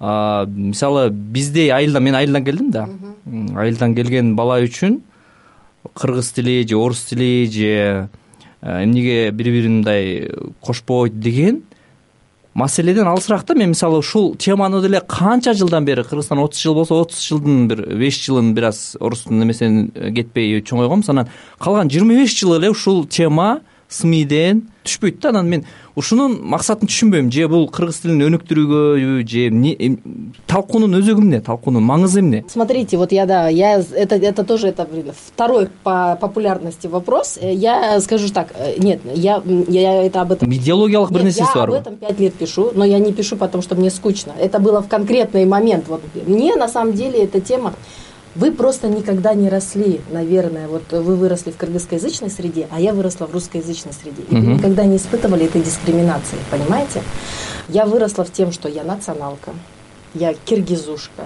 мисалы 0.00 1.10
биздей 1.10 1.70
айылдан 1.70 2.02
мен 2.02 2.14
айылдан 2.14 2.44
келдим 2.44 2.70
да. 2.70 2.88
Айылдан 3.54 3.94
келген 3.94 4.34
бала 4.36 4.60
үчүн 4.64 5.02
кыргыз 5.94 6.32
тили 6.32 6.66
же 6.66 6.76
орус 6.76 7.02
тили 7.04 7.44
же 7.52 8.08
эмнеге 8.62 9.30
бири 9.30 9.50
бирин 9.50 9.76
мындай 9.80 10.30
кошпойт 10.60 11.20
деген 11.20 11.62
маселеден 12.54 13.06
алысыраак 13.06 13.44
да. 13.46 13.54
Мен 13.54 13.68
мисалы 13.70 13.98
ушул 13.98 14.34
теманы 14.36 14.80
деле 14.80 15.00
канча 15.00 15.52
жылдан 15.52 15.84
бери 15.84 16.02
кыргызстан 16.02 16.38
отуз 16.38 16.60
жыл 16.60 16.74
болсо 16.74 17.00
отуз 17.00 17.20
жылдын 17.20 17.68
бир 17.68 17.84
беш 17.96 18.24
жылын 18.24 18.54
бир 18.54 18.70
аз 18.72 18.96
орустун 19.00 19.38
немесен 19.38 19.90
кетпей 20.16 20.62
чоңойгом. 20.62 21.04
Анан 21.08 21.28
калган 21.58 21.88
жыйырма 21.90 22.16
беш 22.22 22.38
жыл 22.40 22.56
эле 22.56 22.70
ушул 22.70 23.04
тема 23.06 23.60
смиден 23.90 24.68
түшпөйт 24.84 25.20
да. 25.20 25.30
Анан 25.30 25.48
мен 25.50 25.64
ушунун 25.98 26.38
максатын 26.48 26.88
түшүнбөйм. 26.88 27.30
Же 27.34 27.48
бул 27.50 27.66
кыргыз 27.68 28.00
тилин 28.04 28.22
өнүктүрүүгөбү 28.28 29.24
же 29.28 29.46
эмне 29.48 29.74
талкуунун 30.48 30.96
өзөгү 31.00 31.24
эмне? 31.24 31.40
Талкуунун 31.44 31.84
маңызы 31.84 32.22
эмне? 32.22 32.44
Смотрите 32.48 32.96
вот 32.96 33.12
я 33.12 33.26
да 33.26 33.48
я 33.48 33.78
это 33.78 34.16
это 34.16 34.44
тоже 34.44 34.68
это 34.68 34.88
второй 35.26 35.68
по 35.82 36.16
популярности 36.20 36.86
вопрос. 36.86 37.38
Э, 37.40 37.52
я 37.52 38.00
скажу 38.00 38.30
так 38.30 38.52
э, 38.54 38.78
нет 38.78 39.00
я 39.14 39.42
я 39.68 40.04
это 40.04 40.22
об 40.22 40.32
этом 40.32 40.52
идеологиялык 40.52 41.10
бир 41.10 41.24
нерсеси 41.24 41.54
барбы 41.54 41.74
я 41.74 41.80
об 41.80 41.86
этом 41.86 41.96
пять 41.96 42.20
лет 42.20 42.34
пишу 42.34 42.70
но 42.74 42.84
я 42.84 42.98
не 42.98 43.12
пишу 43.12 43.36
потому 43.36 43.62
что 43.62 43.74
мне 43.74 43.90
скучно. 43.90 44.32
Это 44.38 44.58
было 44.60 44.80
в 44.80 44.88
конкретный 44.88 45.44
момент. 45.44 45.88
Вот 45.88 46.00
мне 46.26 46.56
на 46.56 46.68
самом 46.68 46.94
деле 46.94 47.24
эта 47.24 47.40
тема 47.40 47.74
вы 48.34 48.52
просто 48.52 48.88
никогда 48.88 49.34
не 49.34 49.48
росли 49.48 50.00
наверное 50.10 50.68
вот 50.68 50.90
вы 50.92 51.16
выросли 51.16 51.50
в 51.50 51.56
кыргызскоязычной 51.56 52.30
среде 52.30 52.68
а 52.70 52.80
я 52.80 52.92
выросла 52.92 53.26
в 53.26 53.32
русскоязычной 53.32 53.92
среде. 53.92 54.22
И 54.28 54.34
вы 54.34 54.46
никогда 54.54 54.84
не 54.84 54.96
испытывали 54.96 55.46
этой 55.46 55.62
дискриминации 55.62 56.38
понимаете? 56.50 57.02
Я 57.68 57.86
выросла 57.86 58.24
в 58.24 58.32
тем 58.32 58.52
что 58.52 58.68
я 58.68 58.84
националка 58.84 59.52
я 60.14 60.34
киргизушка 60.34 61.24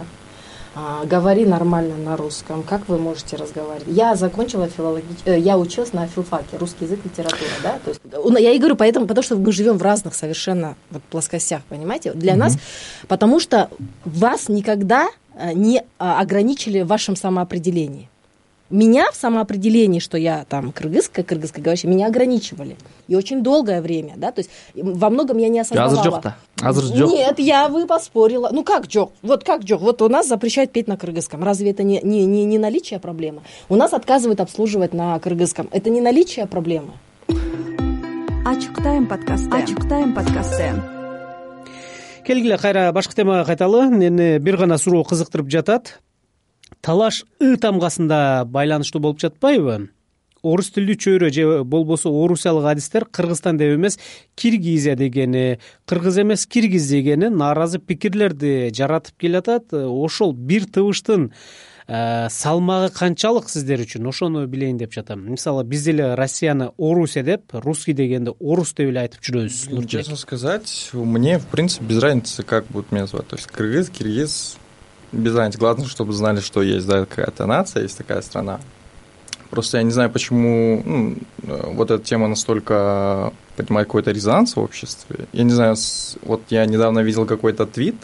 а, 0.76 1.04
говори 1.04 1.44
нормально 1.46 1.96
на 1.96 2.16
русском 2.16 2.62
как 2.62 2.88
вы 2.88 2.98
можете 2.98 3.36
разговаривать? 3.36 3.86
Я 3.86 4.16
закончила 4.16 4.66
филологи 4.68 5.04
э, 5.24 5.38
я 5.38 5.58
училась 5.58 5.92
на 5.92 6.06
филфаке 6.06 6.56
русский 6.56 6.86
язык 6.86 7.00
литература 7.04 7.50
да 7.62 7.78
то 7.84 7.90
есть 7.90 8.00
я 8.40 8.52
и 8.52 8.58
говорю 8.58 8.76
поэтому 8.76 9.06
потому 9.06 9.22
что 9.22 9.36
мы 9.36 9.52
живем 9.52 9.76
в 9.76 9.82
разных 9.82 10.14
совершенно 10.14 10.74
вот 10.90 11.02
плоскостях 11.02 11.62
понимаете? 11.68 12.12
Для 12.14 12.34
нас 12.34 12.56
потому 13.08 13.40
что 13.40 13.68
вас 14.04 14.48
никогда 14.48 15.08
Э, 15.08 15.23
не 15.54 15.82
а, 15.98 16.20
ограничили 16.20 16.82
в 16.82 16.86
вашем 16.86 17.16
самоопределении. 17.16 18.08
Меня 18.70 19.12
в 19.12 19.16
самоопределении 19.16 20.00
что 20.00 20.16
я 20.16 20.46
там 20.48 20.72
кыргызская 20.72 21.24
кыргызскоговорящая 21.24 21.92
меня 21.92 22.06
ограничивали. 22.06 22.76
И 23.08 23.14
очень 23.14 23.42
долгое 23.42 23.82
время 23.82 24.14
да 24.16 24.32
то 24.32 24.40
есть 24.40 24.50
во 24.74 25.10
многом 25.10 25.38
я 25.38 25.48
не 25.48 25.60
осознавала. 25.60 26.00
Азыр 26.00 26.12
жок 26.12 26.22
да 26.22 26.36
азыр 26.60 26.84
жок? 26.84 27.10
Нет 27.10 27.38
я 27.38 27.68
вы 27.68 27.86
поспорила. 27.86 28.48
Ну 28.52 28.64
как 28.64 28.90
жок? 28.90 29.12
Вот 29.22 29.44
как 29.44 29.66
жок? 29.66 29.82
Вот 29.82 30.00
у 30.02 30.08
нас 30.08 30.26
запрещают 30.26 30.72
петь 30.72 30.88
на 30.88 30.96
кыргызском. 30.96 31.44
Разве 31.44 31.70
это 31.70 31.82
не 31.82 32.00
не 32.02 32.24
не 32.24 32.44
не 32.44 32.58
наличие 32.58 32.98
проблемы? 32.98 33.42
У 33.68 33.76
нас 33.76 33.92
отказывают 33.92 34.40
обслуживать 34.40 34.94
на 34.94 35.18
кыргызском. 35.18 35.68
Это 35.70 35.90
не 35.90 36.00
наличие 36.00 36.46
проблемы? 36.46 36.92
Ачык 38.46 38.82
тайм 38.82 39.06
подкасты 39.06 39.50
ачык 39.50 39.88
тайм 39.88 40.14
подкасты 40.14 40.93
келгиле 42.24 42.58
кайра 42.58 42.90
башка 42.92 43.14
темага 43.14 43.44
кайталы. 43.44 43.88
Мени 43.90 44.38
бир 44.38 44.56
гана 44.56 44.78
суроо 44.78 45.04
кызыктырып 45.04 45.50
жатат. 45.52 45.98
Талаш 46.80 47.24
ы 47.40 47.56
тамгасында 47.60 48.44
байланыштуу 48.48 49.00
болуп 49.00 49.20
жатпайбы? 49.22 49.90
Орус 50.44 50.68
тилдүү 50.74 50.96
чөйрө 51.00 51.30
же 51.32 51.44
болбосо 51.64 52.10
орусиялык 52.12 52.66
адистер 52.74 53.06
кыргызстан 53.06 53.56
деп 53.56 53.76
эмес 53.78 53.98
киргизия 54.36 54.96
дегени 54.96 55.58
кыргыз 55.88 56.18
эмес 56.20 56.44
киргиз 56.46 56.88
дегени 56.90 57.30
нааразы 57.32 57.78
пикирлерди 57.78 58.72
жаратып 58.74 59.16
келатат. 59.20 59.72
Ошол 59.72 60.34
бир 60.34 60.66
табыштын 60.66 61.30
Э, 61.30 61.73
салмагы 61.86 62.88
канчалык 62.94 63.50
сиздер 63.52 63.82
үчүн? 63.84 64.06
Ошону 64.08 64.46
билейин 64.48 64.78
деп 64.80 64.94
жатам. 64.94 65.26
Мисалы 65.30 65.64
биз 65.64 65.82
деле 65.84 66.14
россияны 66.14 66.70
орусия 66.78 67.22
деп 67.22 67.52
русский 67.52 67.92
дегенди 67.92 68.32
орус 68.40 68.72
деп 68.72 68.88
эле 68.88 69.00
айтып 69.00 69.20
жүрөбүз 69.20 69.86
честно 69.86 70.16
сказать 70.16 70.90
мне 70.94 71.38
в 71.38 71.46
принципе 71.46 71.84
без 71.84 72.02
разницы 72.02 72.42
как 72.42 72.66
будут 72.68 72.90
меня 72.90 73.06
звать. 73.06 73.28
То 73.28 73.36
есть 73.36 73.48
кыргыз 73.48 73.90
киргиз 73.90 74.56
без 75.12 75.36
разницы. 75.36 75.58
Главное 75.58 75.86
чтобы 75.86 76.14
знали 76.14 76.40
что 76.40 76.62
есть 76.62 76.86
да 76.86 77.04
какая 77.04 77.30
то 77.30 77.44
нация 77.44 77.82
есть 77.82 77.98
такая 77.98 78.22
страна. 78.22 78.60
Просто 79.50 79.76
я 79.76 79.82
не 79.82 79.90
знаю 79.90 80.10
почему 80.10 80.82
ну, 80.84 81.16
вот 81.74 81.90
эта 81.90 82.02
тема 82.02 82.28
настолько 82.28 83.32
поднимает 83.56 83.88
какой-то 83.88 84.10
резонанс 84.10 84.56
в 84.56 84.60
обществе. 84.60 85.26
Я 85.32 85.44
не 85.44 85.52
знаю, 85.52 85.76
вот 86.22 86.42
я 86.48 86.64
недавно 86.66 87.00
видел 87.00 87.26
какой-то 87.26 87.66
твит, 87.66 87.96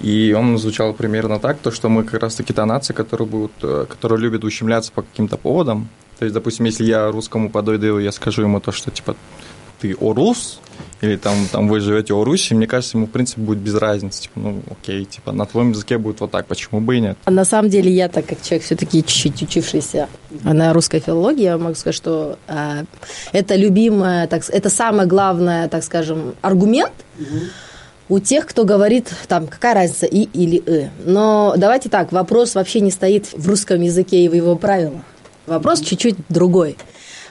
и 0.00 0.34
он 0.36 0.58
звучал 0.58 0.94
примерно 0.94 1.38
так, 1.38 1.58
то, 1.58 1.70
что 1.70 1.88
мы 1.88 2.04
как 2.04 2.22
раз-таки 2.22 2.52
та 2.52 2.66
нация, 2.66 2.94
которая, 2.94 3.28
будут, 3.28 3.52
э, 3.62 3.86
которая 3.88 4.18
любит 4.18 4.44
ущемляться 4.44 4.92
по 4.92 5.02
каким-то 5.02 5.36
поводам. 5.36 5.88
То 6.18 6.24
есть, 6.24 6.34
допустим, 6.34 6.66
если 6.66 6.84
я 6.84 7.10
русскому 7.10 7.50
подойду, 7.50 7.98
я 7.98 8.12
скажу 8.12 8.42
ему 8.42 8.60
то, 8.60 8.72
что, 8.72 8.90
типа, 8.90 9.16
ты 9.80 9.94
орус, 9.94 10.60
или 11.00 11.16
там, 11.16 11.48
там 11.50 11.68
вы 11.68 11.80
живете 11.80 12.14
в 12.14 12.22
Руси, 12.22 12.54
мне 12.54 12.68
кажется, 12.68 12.96
ему, 12.96 13.06
в 13.06 13.10
принципе, 13.10 13.40
будет 13.40 13.58
без 13.58 13.74
разницы. 13.74 14.22
Типа, 14.22 14.38
ну, 14.38 14.62
окей, 14.70 15.04
типа, 15.04 15.32
на 15.32 15.46
твоем 15.46 15.70
языке 15.72 15.98
будет 15.98 16.20
вот 16.20 16.30
так, 16.30 16.46
почему 16.46 16.80
бы 16.80 16.96
и 16.96 17.00
нет? 17.00 17.18
А 17.24 17.30
на 17.32 17.44
самом 17.44 17.68
деле, 17.70 17.90
я, 17.90 18.08
так 18.08 18.26
как 18.26 18.40
человек 18.40 18.64
все-таки 18.64 19.04
чуть-чуть 19.04 19.42
учившийся 19.42 20.08
на 20.44 20.72
русской 20.72 21.00
филологии, 21.00 21.42
я 21.42 21.58
могу 21.58 21.74
сказать, 21.74 21.96
что 21.96 22.38
э, 22.46 22.84
это 23.32 23.56
любимое, 23.56 24.28
так, 24.28 24.48
это 24.48 24.70
самое 24.70 25.08
главное, 25.08 25.68
так 25.68 25.82
скажем, 25.82 26.34
аргумент, 26.40 26.92
у 28.08 28.18
тех, 28.18 28.46
кто 28.46 28.64
говорит, 28.64 29.08
там, 29.28 29.46
какая 29.46 29.74
разница, 29.74 30.06
и 30.06 30.22
или 30.32 30.62
э. 30.66 30.88
Но 31.04 31.54
давайте 31.56 31.88
так, 31.88 32.12
вопрос 32.12 32.54
вообще 32.54 32.80
не 32.80 32.90
стоит 32.90 33.26
в 33.32 33.48
русском 33.48 33.80
языке 33.80 34.24
и 34.24 34.28
в 34.28 34.34
его 34.34 34.56
правилах. 34.56 35.02
Вопрос 35.46 35.80
чуть-чуть 35.80 36.16
другой. 36.28 36.76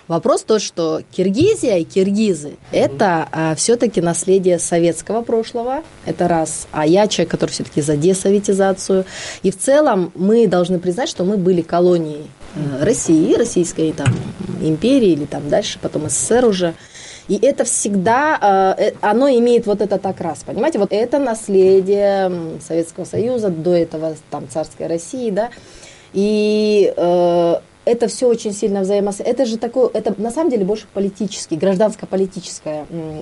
Вопрос 0.07 0.43
тот, 0.43 0.61
что 0.61 1.03
Киргизия 1.11 1.77
и 1.77 1.85
киргизы– 1.85 2.57
это 2.73 3.29
а, 3.31 3.55
все-таки 3.55 4.01
наследие 4.01 4.59
советского 4.59 5.21
прошлого, 5.21 5.83
это 6.05 6.27
раз. 6.27 6.67
А 6.73 6.85
я 6.85 7.07
человек, 7.07 7.31
который 7.31 7.51
все-таки 7.51 7.81
за 7.81 7.95
десоветизацию. 7.95 9.05
И 9.41 9.51
в 9.51 9.57
целом 9.57 10.11
мы 10.15 10.47
должны 10.47 10.79
признать, 10.79 11.07
что 11.07 11.23
мы 11.23 11.37
были 11.37 11.61
колонией 11.61 12.25
э, 12.55 12.83
России, 12.83 13.35
Российской 13.35 13.93
там, 13.93 14.13
империи 14.61 15.11
или 15.11 15.23
там 15.23 15.47
дальше, 15.47 15.79
потом 15.81 16.09
СССР 16.09 16.45
уже. 16.45 16.73
И 17.31 17.39
это 17.41 17.63
всегда, 17.63 18.75
э, 18.77 18.87
э, 18.87 18.93
оно 18.99 19.29
имеет 19.29 19.65
вот 19.65 19.79
этот 19.79 20.05
окрас, 20.05 20.43
понимаете? 20.45 20.79
Вот 20.79 20.91
это 20.91 21.17
наследие 21.17 22.59
Советского 22.59 23.05
Союза, 23.05 23.47
до 23.47 23.73
этого 23.73 24.15
там 24.29 24.49
царской 24.49 24.87
России, 24.87 25.29
да. 25.29 25.49
И 26.11 26.93
э, 26.93 27.55
это 27.85 28.07
все 28.09 28.27
очень 28.27 28.51
сильно 28.51 28.81
взаимосвязано. 28.81 29.33
Это 29.33 29.45
же 29.45 29.57
такое, 29.57 29.89
это 29.93 30.13
на 30.17 30.29
самом 30.29 30.49
деле 30.49 30.65
больше 30.65 30.87
политический, 30.93 31.55
гражданско-политическое, 31.55 32.85
э, 32.89 33.21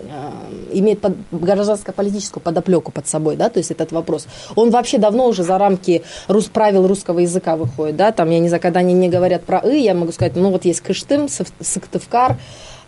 имеет 0.73 1.01
под, 1.01 1.13
гражданско-политическую 1.29 2.41
подоплеку 2.41 2.91
под 2.91 3.07
собой, 3.07 3.35
да, 3.35 3.49
то 3.49 3.59
есть 3.59 3.69
этот 3.69 3.91
вопрос. 3.91 4.25
Он 4.55 4.71
вообще 4.71 4.97
давно 4.97 5.27
уже 5.27 5.43
за 5.43 5.59
рамки 5.59 6.01
рус, 6.27 6.45
правил 6.45 6.87
русского 6.87 7.19
языка 7.19 7.55
выходит, 7.55 7.95
да, 7.95 8.11
там, 8.11 8.31
я 8.31 8.39
не 8.39 8.47
знаю, 8.47 8.63
когда 8.63 8.79
они 8.79 8.95
мне 8.95 9.07
говорят 9.07 9.43
про 9.43 9.61
«ы», 9.63 9.77
я 9.77 9.93
могу 9.93 10.11
сказать, 10.13 10.35
ну 10.35 10.49
вот 10.49 10.65
есть 10.65 10.81
Кыштым, 10.81 11.27
Сыктывкар, 11.29 12.37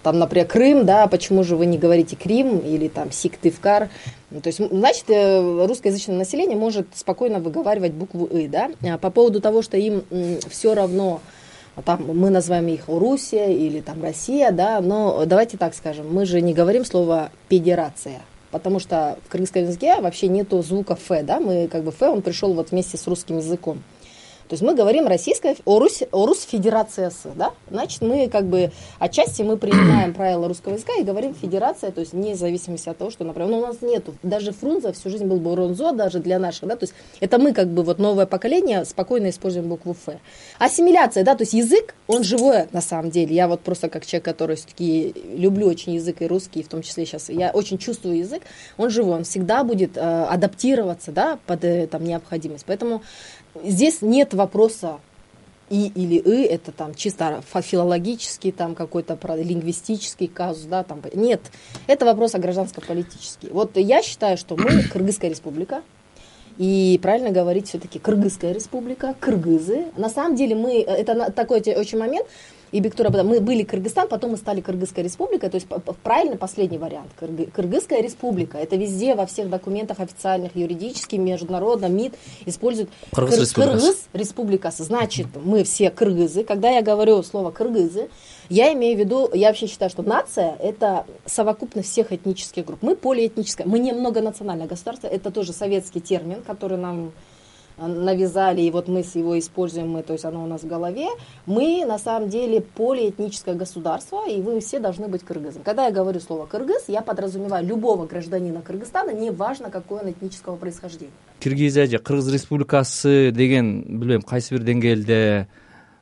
там, 0.03 0.17
например, 0.19 0.47
Крым, 0.47 0.85
да, 0.85 1.07
почему 1.07 1.43
же 1.43 1.55
вы 1.55 1.65
не 1.65 1.77
говорите 1.77 2.15
Крим 2.15 2.59
или 2.59 2.87
там 2.87 3.11
Сиктывкар, 3.11 3.89
то 4.29 4.47
есть, 4.47 4.59
значит, 4.59 5.05
э, 5.09 5.65
русскоязычное 5.65 6.17
население 6.17 6.57
может 6.57 6.87
спокойно 6.95 7.39
выговаривать 7.39 7.91
букву 7.91 8.29
«ы», 8.31 8.47
да, 8.47 8.69
по 8.97 9.09
поводу 9.11 9.41
того, 9.41 9.61
что 9.61 9.77
им 9.77 10.03
все 10.49 10.73
равно, 10.73 11.19
там 11.83 12.05
мы 12.07 12.29
называем 12.29 12.67
их 12.67 12.87
Руссия 12.87 13.53
или 13.53 13.81
там 13.81 14.01
Россия, 14.01 14.51
да, 14.51 14.79
но 14.79 15.25
давайте 15.25 15.57
так 15.57 15.75
скажем, 15.75 16.13
мы 16.13 16.25
же 16.25 16.41
не 16.41 16.53
говорим 16.53 16.85
слово 16.85 17.29
«федерация», 17.49 18.21
потому 18.51 18.79
что 18.79 19.17
в 19.25 19.29
кыргызском 19.29 19.63
языке 19.63 19.99
вообще 19.99 20.27
нету 20.29 20.61
звука 20.63 20.93
«ф», 20.93 21.25
да, 21.25 21.39
мы 21.39 21.67
как 21.67 21.83
бы 21.83 21.91
«ф», 21.91 22.01
он 22.01 22.21
пришел 22.21 22.53
вот 22.53 22.71
вместе 22.71 22.97
с 22.97 23.05
русским 23.07 23.37
языком. 23.37 23.83
То 24.51 24.55
есть 24.55 24.63
мы 24.63 24.75
говорим 24.75 25.07
российская, 25.07 25.55
о, 25.63 25.79
Русь, 25.79 26.03
о 26.11 26.25
Русь 26.25 26.41
Федерация 26.41 27.09
С, 27.09 27.21
да? 27.35 27.53
Значит, 27.69 28.01
мы 28.01 28.27
как 28.27 28.47
бы 28.47 28.73
отчасти 28.99 29.43
мы 29.43 29.55
принимаем 29.55 30.13
правила 30.13 30.45
русского 30.49 30.73
языка 30.73 30.91
и 30.99 31.03
говорим 31.03 31.33
федерация, 31.33 31.89
то 31.91 32.01
есть 32.01 32.11
вне 32.11 32.35
зависимости 32.35 32.89
от 32.89 32.97
того, 32.97 33.11
что, 33.11 33.23
например, 33.23 33.49
ну, 33.49 33.59
у 33.59 33.61
нас 33.61 33.77
нету, 33.81 34.13
даже 34.23 34.51
Фрунзе 34.51 34.91
всю 34.91 35.09
жизнь 35.09 35.23
был 35.23 35.37
Боронзо, 35.37 35.93
даже 35.93 36.19
для 36.19 36.37
наших, 36.37 36.67
да, 36.67 36.75
то 36.75 36.83
есть 36.83 36.93
это 37.21 37.39
мы 37.39 37.53
как 37.53 37.69
бы 37.69 37.81
вот 37.83 37.97
новое 37.97 38.25
поколение 38.25 38.83
спокойно 38.83 39.29
используем 39.29 39.69
букву 39.69 39.93
Ф. 39.93 40.15
Ассимиляция, 40.59 41.23
да, 41.23 41.35
то 41.35 41.43
есть 41.43 41.53
язык, 41.53 41.95
он 42.07 42.25
живой 42.25 42.67
на 42.73 42.81
самом 42.81 43.09
деле. 43.09 43.33
Я 43.33 43.47
вот 43.47 43.61
просто 43.61 43.87
как 43.87 44.05
человек, 44.05 44.25
который 44.25 44.57
все-таки 44.57 45.13
люблю 45.33 45.67
очень 45.67 45.93
язык 45.93 46.21
и 46.21 46.27
русский, 46.27 46.61
в 46.61 46.67
том 46.67 46.81
числе 46.81 47.05
сейчас, 47.05 47.29
я 47.29 47.51
очень 47.51 47.77
чувствую 47.77 48.17
язык, 48.17 48.41
он 48.77 48.89
живой, 48.89 49.15
он 49.15 49.23
всегда 49.23 49.63
будет 49.63 49.95
э, 49.95 50.01
адаптироваться, 50.01 51.13
да, 51.13 51.39
под 51.47 51.63
э, 51.63 51.87
там 51.87 52.03
необходимость. 52.03 52.65
Поэтому 52.67 53.01
здесь 53.63 54.01
нет 54.01 54.33
вопроса 54.33 54.99
и 55.69 55.87
или 55.87 56.15
и, 56.15 56.43
это 56.43 56.71
там 56.71 56.93
чисто 56.93 57.41
филологический, 57.61 58.51
там 58.51 58.75
какой-то 58.75 59.17
лингвистический 59.35 60.27
казус, 60.27 60.63
да, 60.63 60.83
там, 60.83 61.01
нет, 61.13 61.41
это 61.87 62.05
вопрос 62.05 62.35
о 62.35 62.39
гражданско-политический. 62.39 63.49
Вот 63.49 63.77
я 63.77 64.01
считаю, 64.03 64.37
что 64.37 64.57
мы, 64.57 64.83
Кыргызская 64.91 65.29
республика, 65.29 65.81
и 66.57 66.99
правильно 67.01 67.31
говорить 67.31 67.69
все-таки 67.69 67.99
Кыргызская 67.99 68.51
республика, 68.51 69.15
кыргызы. 69.19 69.85
На 69.95 70.09
самом 70.09 70.35
деле 70.35 70.55
мы, 70.55 70.81
это 70.81 71.31
такой 71.31 71.61
очень 71.61 71.97
момент, 71.97 72.27
и 72.71 72.79
Бектура, 72.79 73.09
мы 73.23 73.39
были 73.41 73.63
Кыргызстан, 73.63 74.07
потом 74.07 74.31
мы 74.31 74.37
стали 74.37 74.61
Кыргызской 74.61 75.03
республикой, 75.03 75.49
то 75.49 75.55
есть 75.55 75.67
правильно 76.03 76.37
последний 76.37 76.77
вариант. 76.77 77.09
Кыргызская 77.17 78.01
республика, 78.01 78.57
это 78.57 78.75
везде 78.75 79.15
во 79.15 79.25
всех 79.25 79.49
документах 79.49 79.99
официальных, 79.99 80.55
юридических, 80.55 81.19
международном, 81.19 81.95
МИД 81.95 82.15
используют 82.45 82.89
Кыргыз, 83.11 83.51
Кыр, 83.51 83.65
Кыргыз 83.65 84.07
республика. 84.13 84.71
Значит, 84.71 85.27
мы 85.43 85.63
все 85.63 85.89
кыргызы. 85.89 86.43
Когда 86.43 86.69
я 86.69 86.81
говорю 86.81 87.21
слово 87.23 87.51
кыргызы, 87.51 88.09
я 88.49 88.73
имею 88.73 88.97
в 88.97 88.99
виду, 88.99 89.29
я 89.33 89.49
вообще 89.49 89.67
считаю, 89.67 89.89
что 89.89 90.03
нация– 90.03 90.55
это 90.59 91.05
совокупность 91.25 91.89
всех 91.89 92.11
этнических 92.11 92.65
групп. 92.65 92.79
Мы 92.81 92.95
полиэтническое, 92.95 93.65
мы 93.67 93.79
не 93.79 93.91
многонациональное 93.91 94.67
государство, 94.67 95.07
это 95.07 95.31
тоже 95.31 95.53
советский 95.53 96.01
термин, 96.01 96.41
который 96.41 96.77
нам 96.77 97.11
навязали, 97.87 98.61
и 98.61 98.71
вот 98.71 98.87
мы 98.87 98.99
его 98.99 99.37
используем, 99.37 99.89
мы, 99.89 100.03
то 100.03 100.13
есть 100.13 100.25
оно 100.25 100.43
у 100.43 100.47
нас 100.47 100.63
в 100.63 100.67
голове, 100.67 101.07
мы 101.45 101.83
на 101.85 101.97
самом 101.97 102.29
деле 102.29 102.61
полиэтническое 102.61 103.55
государство, 103.55 104.27
и 104.27 104.41
вы 104.41 104.59
все 104.59 104.79
должны 104.79 105.07
быть 105.07 105.23
кыргызом. 105.23 105.63
Когда 105.63 105.85
я 105.85 105.91
говорю 105.91 106.19
слово 106.19 106.45
кыргыз, 106.45 106.85
я 106.87 107.01
подразумеваю 107.01 107.65
любого 107.65 108.05
гражданина 108.05 108.61
Кыргызстана, 108.61 109.11
неважно 109.11 109.69
какой 109.69 110.01
он 110.01 110.11
этнического 110.11 110.55
происхождения. 110.55 111.11
киргизия 111.39 111.87
же 111.87 111.97
кыргыз 111.97 112.31
республикасы 112.31 113.31
деген 113.31 113.99
билбейм 113.99 114.21
кайсы 114.21 114.53
бир 114.53 114.63
деңгээлде 114.63 115.47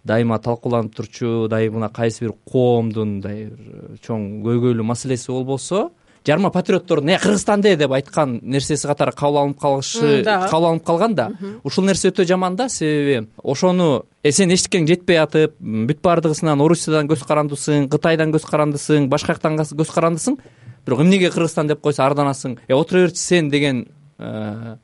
дайыма 0.03 0.39
талкууланып 0.39 0.95
турчу 0.95 1.47
дайыма 1.47 1.89
кайсы 1.89 2.25
бир 2.25 2.33
коомдун 2.51 3.19
мындай 3.19 3.45
бир 3.45 3.99
чоң 4.03 4.43
көйгөйлүү 4.43 4.83
маселеси 4.83 5.31
болбосо 5.31 5.89
жарма 6.25 6.49
патриоттордун 6.51 7.09
э 7.09 7.17
кыргызстанде 7.19 7.75
деп 7.75 7.91
айткан 7.91 8.39
нерсеси 8.43 8.87
катары 8.87 9.11
кабыл 9.11 9.37
алынып 9.39 9.59
калышы 9.59 10.23
кабыл 10.23 10.65
алынып 10.65 10.85
калган 10.85 11.15
да. 11.15 11.29
Ушул 11.63 11.85
нерсе 11.85 12.09
өтө 12.09 12.25
жаман 12.25 12.55
да. 12.55 12.69
Себеби 12.69 13.27
ошону 13.43 14.05
э 14.23 14.31
сен 14.31 14.51
эчтекең 14.51 14.87
жетпей 14.87 15.17
атып 15.17 15.55
бүт 15.59 16.01
баардыгысынан 16.03 16.61
орусиядан 16.61 17.07
көз 17.07 17.25
карандысың 17.27 17.89
кытайдан 17.89 18.33
көз 18.33 18.45
карандысың 18.49 19.07
башка 19.09 19.33
жактан 19.33 19.57
көз 19.57 19.93
карандысың. 19.93 20.37
Бирок 20.85 21.01
эмнеге 21.01 21.29
кыргызстан 21.29 21.67
деп 21.67 21.81
койсо 21.81 22.03
арданасың 22.03 22.59
э 22.67 22.73
отура 22.73 23.01
берчи 23.07 23.17
сен 23.17 23.49
деген 23.49 23.87
э, 24.17 24.75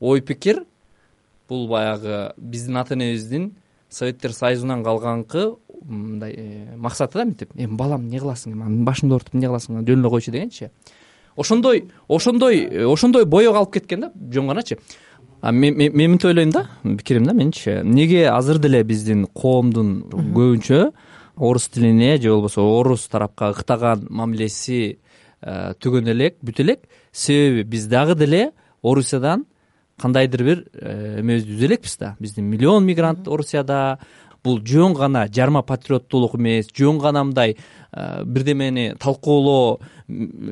ой 0.00 0.20
пикир 0.20 0.64
бул 1.48 1.68
баягы 1.68 2.32
биздин 2.36 2.76
ата 2.76 2.94
энебиздин 2.94 3.52
советтер 3.92 4.32
союзунан 4.32 4.82
калганкы 4.84 5.56
мындай 5.84 6.34
э, 6.36 6.76
максаты 6.76 7.18
да 7.18 7.24
мынтип 7.24 7.50
эми 7.54 7.76
балам 7.76 8.06
эмне 8.06 8.20
кыласың? 8.20 8.52
Эми 8.52 8.62
анан 8.62 8.84
башыңды 8.86 9.12
оорутуп 9.14 9.34
эмне 9.34 9.48
кыласың? 9.48 9.82
Жөн 9.86 10.00
эле 10.00 10.10
койчу 10.10 10.32
дегенчи. 10.32 10.70
Ошондой 11.36 11.90
ошондой 12.08 12.60
э, 12.64 12.86
ошондой 12.86 13.24
боек 13.24 13.54
алып 13.54 13.74
кеткен 13.74 14.00
да 14.00 14.12
жөн 14.14 14.48
ганачы. 14.48 14.78
Мен 15.42 15.76
мынтип 15.76 16.24
ойлойм 16.30 16.50
да 16.50 16.68
пикирим 16.82 17.24
да 17.24 17.32
менинчи 17.32 17.80
эмнеге 17.80 18.28
азыр 18.30 18.58
деле 18.58 18.82
биздин 18.84 19.26
коомдун 19.26 20.04
көбүнчө 20.10 20.92
орус 21.36 21.68
тилине 21.68 22.16
же 22.18 22.30
болбосо 22.30 22.62
орус 22.62 23.08
тарапка 23.08 23.50
ыктаган 23.50 24.06
мамилеси 24.08 24.98
э, 25.40 25.74
түгөнө 25.80 26.10
элек 26.14 26.38
бүтө 26.42 26.62
элек. 26.62 26.86
Себеби 27.12 27.64
биз 27.64 27.86
дагы 27.86 28.14
деле 28.14 28.52
орусиядан 28.82 29.46
кандайдыр 30.02 30.44
бир 30.44 30.64
эмебизди 30.74 31.54
үзө 31.54 31.68
элекпиз 31.70 31.96
да. 32.00 32.16
Биздин 32.20 32.50
миллион 32.50 32.84
мигрант 32.84 33.28
орусияда. 33.28 33.98
Бул 34.42 34.58
жөн 34.58 34.96
гана 34.98 35.28
жарма 35.30 35.62
патриоттуулук 35.62 36.34
эмес 36.34 36.72
жөн 36.74 36.98
гана 36.98 37.22
мындай 37.24 37.54
э, 37.92 38.24
бирдемени 38.24 38.96
талкуулоо 38.98 39.78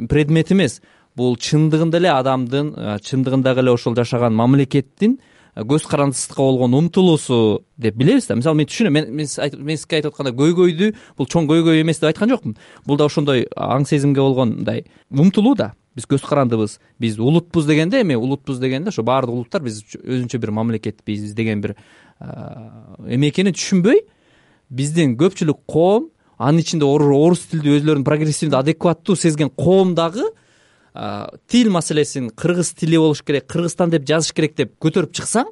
предмет 0.08 0.52
эмес. 0.52 0.80
Бул 1.16 1.34
чындыгында 1.36 1.98
эле 1.98 2.12
адамдын 2.14 2.70
э, 2.76 2.98
чындыгындагы 3.02 3.64
эле 3.64 3.74
ошол 3.74 3.96
жашаган 3.98 4.36
мамлекеттин 4.38 5.18
э, 5.18 5.64
көз 5.66 5.88
карандысызга 5.90 6.38
болгон 6.38 6.74
умтулуусу 6.78 7.64
деп 7.76 7.98
билебиз 7.98 8.28
да. 8.30 8.38
Мисалы 8.38 8.62
мен 8.62 8.70
түшүнөм 8.70 9.10
мен 9.10 9.26
сизге 9.26 9.98
айтып 9.98 10.14
аткандай 10.14 10.38
көйгөйдү 10.38 10.94
бул 11.18 11.26
чоң 11.26 11.50
көйгөй 11.50 11.82
эмес 11.82 11.98
деп 11.98 12.12
айткан 12.12 12.30
жокмун. 12.30 12.56
Бул 12.86 12.96
да 12.96 13.10
ошондой 13.10 13.48
аң 13.56 13.90
сезимге 13.90 14.22
болгон 14.22 14.60
мындай 14.60 14.86
умтулуу 15.10 15.56
да 15.58 15.72
биз 15.96 16.07
көз 16.11 16.22
карандыбыз. 16.26 16.79
Биз 17.00 17.18
улутпуз 17.18 17.66
дегенде 17.66 18.00
эми 18.03 18.14
улутпуз 18.14 18.59
дегенде 18.59 18.90
ошо 18.90 19.03
баардык 19.03 19.35
улуттар 19.35 19.62
биз 19.62 19.83
өзүнчө 19.98 20.38
бир 20.38 20.50
мамлекетпиз 20.50 21.35
деген 21.35 21.61
бир 21.61 21.76
эме 22.20 23.31
экенин 23.31 23.57
түшүнбөй 23.57 24.05
биздин 24.70 25.16
көпчүлүк 25.18 25.64
коом 25.66 26.11
анын 26.38 26.62
ичинде 26.62 26.87
орус 26.87 27.46
тилдүү 27.50 27.81
өзүлөрүн 27.81 28.07
прогрессивдүү 28.07 28.61
адекваттуу 28.61 29.16
сезген 29.18 29.50
коом 29.50 29.94
дагы 29.98 30.31
тил 31.50 31.70
маселесин 31.70 32.31
кыргыз 32.31 32.72
тили 32.74 32.98
болуш 32.98 33.22
керек 33.22 33.46
кыргызстан 33.50 33.90
деп 33.90 34.07
жазыш 34.09 34.33
керек 34.35 34.57
деп 34.57 34.72
көтөрүп 34.83 35.12
чыксаң 35.16 35.50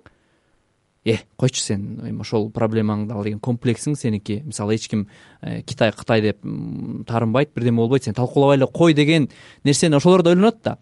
э 1.05 1.19
койчу 1.37 1.63
сен 1.63 2.01
эми 2.05 2.21
ошол 2.21 2.51
проблемаң 2.51 3.11
ал 3.13 3.25
деген 3.25 3.41
комплексиң 3.41 3.97
сеники. 3.97 4.43
Мисалы 4.45 4.75
эч 4.75 4.89
ким 4.89 5.09
э, 5.41 5.63
китай 5.63 5.93
кытай 5.93 6.21
деп 6.21 6.43
таарынбайт 6.43 7.55
бирдеме 7.55 7.77
болбойт 7.77 8.05
сен 8.05 8.15
талкуулабай 8.15 8.57
эле 8.57 8.67
кой 8.67 8.95
деген 8.95 9.29
нерсени 9.65 9.97
ошолор 9.97 10.23
да 10.23 10.31
ойлонот 10.31 10.63
да. 10.63 10.79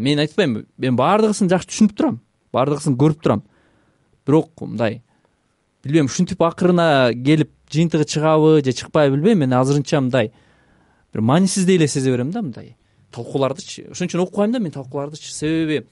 Мен 0.00 0.18
атпаймынбы 0.18 0.66
мен 0.78 0.96
баардыгысын 0.96 1.48
жакшы 1.48 1.68
түшүнүп 1.68 1.96
турам 1.96 2.20
баардыгысын 2.52 2.96
көрүп 2.96 3.22
турам. 3.22 3.42
Бирок 4.26 4.60
мындай 4.60 5.02
билбейм 5.86 6.06
ушинтип 6.06 6.42
акырына 6.42 7.12
келип 7.14 7.50
жыйынтыгы 7.70 8.04
чыгабы 8.04 8.62
же 8.64 8.72
чыкпайбы 8.72 9.16
билбейм 9.16 9.38
мен 9.38 9.52
азырынча 9.54 10.00
мындай 10.00 10.32
бир 11.12 11.20
маанисиздей 11.20 11.76
эле 11.76 11.88
сезе 11.88 12.12
берем 12.12 12.30
да 12.30 12.42
мындай 12.42 12.76
талкуулардычы 13.12 13.90
ошон 13.90 14.08
үчүн 14.08 14.22
окубайм 14.22 14.52
да 14.52 14.58
мен 14.58 14.72
талкуулардычы 14.72 15.32
себеби 15.32 15.86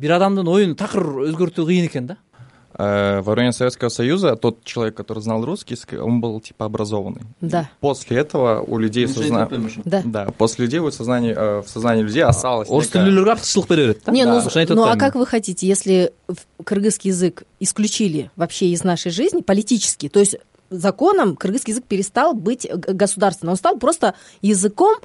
бир 0.00 0.16
адамдын 0.16 0.48
оюн 0.48 0.74
такыр 0.80 1.04
өзгөртүү 1.28 1.68
кыйын 1.68 1.86
экен 1.92 2.10
да 2.14 2.18
Э, 2.82 3.20
во 3.20 3.32
время 3.32 3.52
Советского 3.52 3.88
Союза 3.88 4.36
тот 4.36 4.64
человек, 4.64 4.94
который 4.94 5.18
знал 5.22 5.44
русский, 5.44 5.76
он 5.98 6.20
был 6.20 6.40
типа 6.40 6.64
образованный. 6.66 7.22
Да. 7.40 7.68
После 7.80 8.18
этого 8.18 8.62
у 8.62 8.78
людей 8.78 9.06
сознание... 9.08 9.70
Да. 9.84 10.02
Да, 10.04 10.26
после 10.38 10.64
людей 10.64 10.80
в 10.80 10.90
сознании, 10.90 11.34
э, 11.36 11.62
в 11.62 11.68
сознании 11.68 12.02
людей 12.02 12.22
осталось 12.22 12.70
орус 12.70 12.88
тилдүүлөргө 12.88 13.32
артыкчылык 13.32 13.68
бере 13.68 13.82
берет 13.82 14.02
да 14.06 14.12
Не, 14.12 14.24
ну, 14.24 14.84
а 14.84 14.96
как 14.96 15.16
вы 15.16 15.26
хотите, 15.26 15.66
если 15.66 16.12
кыргызский 16.64 17.10
язык 17.10 17.42
исключили 17.58 18.30
вообще 18.36 18.68
из 18.68 18.84
нашей 18.84 19.10
жизни 19.10 19.42
политически, 19.42 20.08
то 20.08 20.20
есть 20.20 20.36
законом 20.70 21.36
кыргызский 21.36 21.72
язык 21.72 21.84
перестал 21.84 22.34
быть 22.34 22.66
государственным, 22.72 23.52
он 23.52 23.58
стал 23.58 23.76
просто 23.78 24.14
языком 24.42 24.96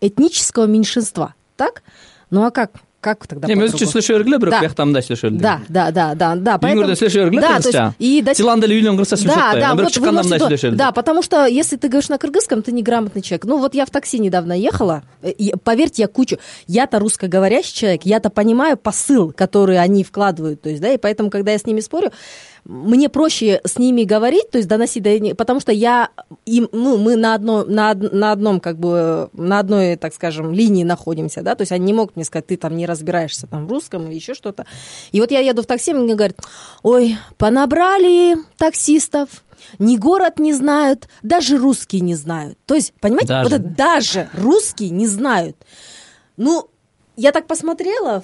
этнического 0.00 0.66
меньшинства, 0.66 1.34
так? 1.56 1.82
Ну 2.30 2.44
а 2.44 2.50
как? 2.50 2.70
Как 3.00 3.26
тогда 3.26 3.48
эми 3.48 3.64
по-другому? 3.64 3.90
сүйлөшө 3.92 4.12
бергиле 4.18 4.38
бирок 4.38 4.54
биякта 4.60 4.84
мындай 4.84 5.00
сүйлөшөлү 5.02 5.38
Да, 5.40 5.60
да, 5.68 5.90
да, 5.90 6.14
да, 6.14 6.34
да. 6.36 6.56
үйүңөрдө 6.60 6.96
сүйлөшө 7.00 7.22
бергиле 7.24 7.40
то 7.40 7.48
кыргызча 7.48 7.94
и 7.98 8.22
тиланда 8.36 8.66
эле 8.68 8.74
үйлөнгөн 8.76 8.98
кыргызча 9.00 9.16
сүйлөшүп 9.22 9.60
Да, 9.60 9.74
бирок 9.74 9.90
чыкканда 9.90 10.22
мындай 10.22 10.38
можете- 10.38 10.68
сүйлөшөлү 10.68 10.76
Да, 10.76 10.92
потому 10.92 11.22
что 11.22 11.46
если 11.46 11.76
ты 11.76 11.88
говоришь 11.88 12.10
на 12.10 12.18
кыргызском, 12.18 12.60
ты 12.62 12.72
неграмотный 12.72 13.22
человек. 13.22 13.44
Ну 13.46 13.56
вот 13.58 13.74
я 13.74 13.86
в 13.86 13.90
такси 13.90 14.18
недавно 14.18 14.52
ехала, 14.52 15.02
э, 15.22 15.32
поверьте, 15.64 16.02
я 16.02 16.08
кучу, 16.08 16.36
я-то 16.66 16.98
русскоговорящий 16.98 17.72
человек, 17.74 18.02
я-то 18.04 18.28
понимаю 18.28 18.76
посыл, 18.76 19.32
который 19.32 19.78
они 19.78 20.04
вкладывают, 20.04 20.60
то 20.60 20.68
есть, 20.68 20.82
да, 20.82 20.92
и 20.92 20.98
поэтому, 20.98 21.30
когда 21.30 21.52
я 21.52 21.58
с 21.58 21.64
ними 21.64 21.80
спорю, 21.80 22.12
мне 22.64 23.08
проще 23.08 23.60
с 23.64 23.78
ними 23.78 24.04
говорить, 24.04 24.50
то 24.50 24.58
есть 24.58 24.68
доносить 24.68 25.02
до 25.02 25.18
них, 25.18 25.36
потому 25.36 25.60
что 25.60 25.72
я 25.72 26.10
им, 26.46 26.68
ну, 26.72 26.98
мы 26.98 27.16
на 27.16 27.34
одно, 27.34 27.64
на, 27.64 27.94
на 27.94 28.32
одном, 28.32 28.60
как 28.60 28.78
бы, 28.78 29.30
на 29.32 29.58
одной, 29.58 29.96
так 29.96 30.14
скажем, 30.14 30.52
линии 30.52 30.84
находимся, 30.84 31.42
да, 31.42 31.54
то 31.54 31.62
есть 31.62 31.72
они 31.72 31.86
не 31.86 31.92
могут 31.92 32.16
мне 32.16 32.24
сказать, 32.24 32.46
ты 32.46 32.56
там 32.56 32.76
не 32.76 32.86
разбираешься 32.86 33.46
там 33.46 33.66
в 33.66 33.70
русском 33.70 34.06
или 34.06 34.14
еще 34.14 34.34
что-то. 34.34 34.66
И 35.12 35.20
вот 35.20 35.30
я 35.30 35.40
еду 35.40 35.62
в 35.62 35.66
такси, 35.66 35.92
мне 35.92 36.14
говорят, 36.14 36.36
ой, 36.82 37.16
понабрали 37.38 38.36
таксистов, 38.56 39.28
ни 39.78 39.96
город 39.96 40.38
не 40.38 40.52
знают, 40.52 41.08
даже 41.22 41.58
русские 41.58 42.02
не 42.02 42.14
знают. 42.14 42.58
То 42.66 42.74
есть, 42.74 42.92
понимаете, 43.00 43.28
Даже, 43.28 43.44
вот 43.44 43.52
это 43.52 43.68
даже 43.68 44.30
русские 44.34 44.90
не 44.90 45.06
знают. 45.06 45.56
Ну, 46.36 46.68
я 47.16 47.32
так 47.32 47.46
посмотрела, 47.46 48.22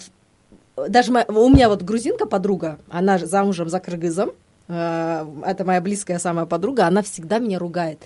даже 0.88 1.12
моя- 1.12 1.26
у 1.26 1.48
меня 1.48 1.68
вот 1.68 1.82
грузинка 1.82 2.26
подруга, 2.26 2.78
она 2.88 3.18
же 3.18 3.26
замужем 3.26 3.68
за 3.68 3.80
кыргызом, 3.80 4.32
это 4.68 5.62
моя 5.64 5.80
близкая 5.80 6.18
самая 6.18 6.46
подруга, 6.46 6.86
она 6.86 7.02
всегда 7.02 7.38
меня 7.38 7.58
ругает. 7.58 8.02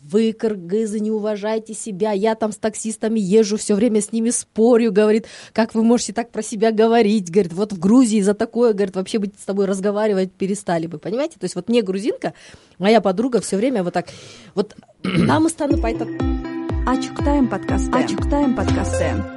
Вы, 0.00 0.34
кыргызы, 0.34 1.00
не 1.00 1.10
уважайте 1.10 1.72
себя. 1.72 2.12
Я 2.12 2.34
там 2.34 2.52
с 2.52 2.56
таксистами 2.56 3.18
езжу, 3.18 3.56
все 3.56 3.74
время 3.74 4.02
с 4.02 4.12
ними 4.12 4.28
спорю, 4.28 4.92
говорит, 4.92 5.26
как 5.54 5.74
вы 5.74 5.82
можете 5.82 6.12
так 6.12 6.30
про 6.30 6.42
себя 6.42 6.72
говорить, 6.72 7.30
говорит, 7.30 7.54
вот 7.54 7.72
в 7.72 7.78
Грузии 7.78 8.20
за 8.20 8.34
такое, 8.34 8.74
говорит, 8.74 8.96
вообще 8.96 9.18
бы 9.18 9.32
с 9.38 9.44
тобой 9.46 9.64
разговаривать 9.64 10.30
перестали 10.30 10.86
бы, 10.86 10.98
понимаете? 10.98 11.38
То 11.38 11.44
есть 11.44 11.54
вот 11.54 11.70
мне 11.70 11.80
грузинка, 11.80 12.34
моя 12.78 13.00
подруга 13.00 13.40
все 13.40 13.56
время 13.56 13.82
вот 13.82 13.94
так, 13.94 14.08
вот 14.54 14.76
намыстаны 15.02 15.82
айтат 15.82 16.08
ачык 16.86 17.24
тайм 17.24 17.48
подкасты 17.48 17.90
ачык 17.90 18.28
тайм 18.28 18.54
подкасты 18.54 19.33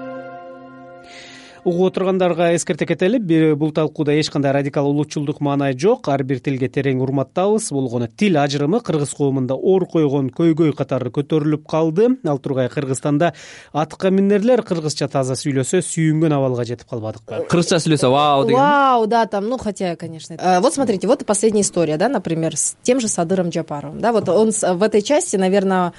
угуп 1.68 1.90
отургандарга 1.92 2.54
эскерте 2.56 2.86
кетели 2.88 3.20
бул 3.56 3.72
талкууда 3.76 4.14
эч 4.20 4.30
кандай 4.32 4.54
радикал 4.56 4.88
улутчулдук 4.88 5.42
маанай 5.42 5.76
жок 5.78 6.08
ар 6.08 6.24
бир 6.24 6.40
тилге 6.40 6.70
терең 6.72 7.02
урматтабыз 7.04 7.72
болгону 7.76 8.08
тил 8.08 8.38
ажырымы 8.40 8.80
кыргыз 8.80 9.12
коомунда 9.18 9.56
оор 9.56 9.86
койгон 9.86 10.30
көйгөй 10.32 10.72
катары 10.78 11.12
көтөрүлүп 11.12 11.66
калды 11.68 12.08
ал 12.26 12.40
тургай 12.40 12.70
кыргызстанда 12.72 13.34
атка 13.74 14.12
минерлер 14.16 14.64
кыргызча 14.64 15.10
таза 15.12 15.36
сүйлөсө 15.36 15.82
сүйүнгөн 15.84 16.38
абалга 16.38 16.64
жетип 16.64 16.88
калбадыкпы 16.90 17.44
кыргызча 17.52 17.82
сүйлөсө 17.84 18.12
вау 18.16 18.46
деген 18.48 18.62
Вау, 18.62 19.06
да, 19.08 19.26
там, 19.26 19.50
ну, 19.50 19.58
хотя, 19.58 19.96
конечно. 19.98 20.34
это- 20.36 20.60
Вот 20.62 20.74
смотрите, 20.74 21.08
вот 21.08 21.22
и 21.22 21.26
последняя 21.26 21.62
история, 21.62 21.98
да, 21.98 22.08
например, 22.08 22.56
с 22.56 22.76
тем 22.82 23.00
же 23.02 23.08
Садыром 23.10 23.50
Джапаровым. 23.50 24.00
Да, 24.00 24.12
вот 24.14 24.30
он 24.30 24.52
в 24.52 24.84
этой 24.84 25.02
части, 25.02 25.36
наверное, 25.36 25.92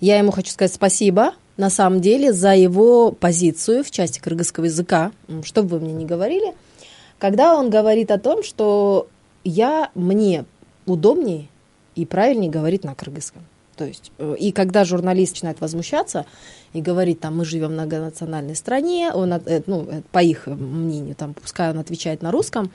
я 0.00 0.16
ему 0.18 0.30
хочу 0.32 0.50
сказать 0.50 0.72
спасибо, 0.72 1.32
на 1.60 1.70
самом 1.70 2.00
деле, 2.00 2.32
за 2.32 2.54
его 2.54 3.12
позицию 3.12 3.84
в 3.84 3.90
части 3.90 4.18
кыргызского 4.18 4.64
языка, 4.64 5.12
что 5.44 5.62
бы 5.62 5.78
вы 5.78 5.80
мне 5.80 5.92
ни 5.92 6.04
говорили, 6.06 6.54
когда 7.18 7.54
он 7.54 7.68
говорит 7.68 8.10
о 8.10 8.18
том, 8.18 8.42
что 8.42 9.08
я, 9.44 9.90
мне 9.94 10.46
удобнее 10.86 11.48
и 11.94 12.06
правильнее 12.06 12.50
говорить 12.50 12.82
на 12.82 12.94
кыргызском. 12.94 13.42
То 13.76 13.84
есть, 13.84 14.10
э, 14.18 14.36
и 14.38 14.52
когда 14.52 14.84
журналист 14.84 15.34
начинает 15.34 15.60
возмущаться 15.60 16.26
и 16.72 16.80
говорить, 16.80 17.20
там, 17.20 17.36
мы 17.36 17.44
живем 17.44 17.68
в 17.68 17.72
многонациональной 17.72 18.56
стране, 18.56 19.10
он, 19.12 19.32
э, 19.32 19.62
ну, 19.66 19.86
э, 19.90 20.00
по 20.12 20.22
их 20.22 20.46
мнению, 20.46 21.14
там, 21.14 21.34
пускай 21.34 21.70
он 21.70 21.78
отвечает 21.78 22.22
на 22.22 22.30
русском, 22.30 22.70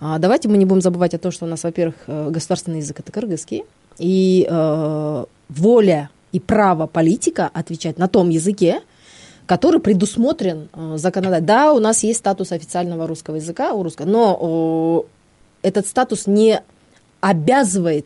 давайте 0.00 0.48
мы 0.48 0.58
не 0.58 0.64
будем 0.64 0.82
забывать 0.82 1.14
о 1.14 1.18
том, 1.18 1.32
что 1.32 1.46
у 1.46 1.48
нас, 1.48 1.64
во-первых, 1.64 1.96
э, 2.06 2.30
государственный 2.30 2.78
язык 2.78 3.00
это 3.00 3.12
кыргызский, 3.12 3.64
и 3.98 4.46
э, 4.48 5.24
воля 5.48 6.10
и 6.36 6.40
право 6.40 6.86
политика 6.86 7.50
отвечать 7.54 7.96
на 7.98 8.08
том 8.08 8.28
языке, 8.28 8.82
который 9.46 9.80
предусмотрен 9.80 10.68
э, 10.70 10.98
законодательно. 10.98 11.46
Да, 11.46 11.72
у 11.72 11.80
нас 11.80 12.02
есть 12.02 12.18
статус 12.18 12.52
официального 12.52 13.06
русского 13.06 13.36
языка 13.36 13.72
у 13.72 13.82
русского, 13.82 14.06
но 14.06 15.06
э, 15.62 15.68
этот 15.68 15.86
статус 15.86 16.26
не 16.26 16.60
обязывает 17.22 18.04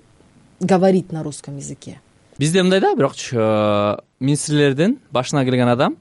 говорить 0.60 1.10
на 1.10 1.24
русском 1.24 1.56
языке. 1.56 2.00
бизде 2.38 2.62
мындай 2.62 2.80
да 2.80 2.94
бирокчу 2.94 3.36
э, 3.36 3.96
министрлердин 4.20 5.00
башына 5.10 5.44
келген 5.44 5.68
адам 5.68 5.96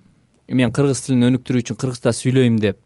мен 0.47 0.71
кыргыз 0.71 1.01
тилин 1.01 1.25
өнүктүрүү 1.33 1.63
үчүн 1.65 1.79
кыргызча 1.81 2.13
сүйлөйм 2.15 2.59
деп 2.61 2.77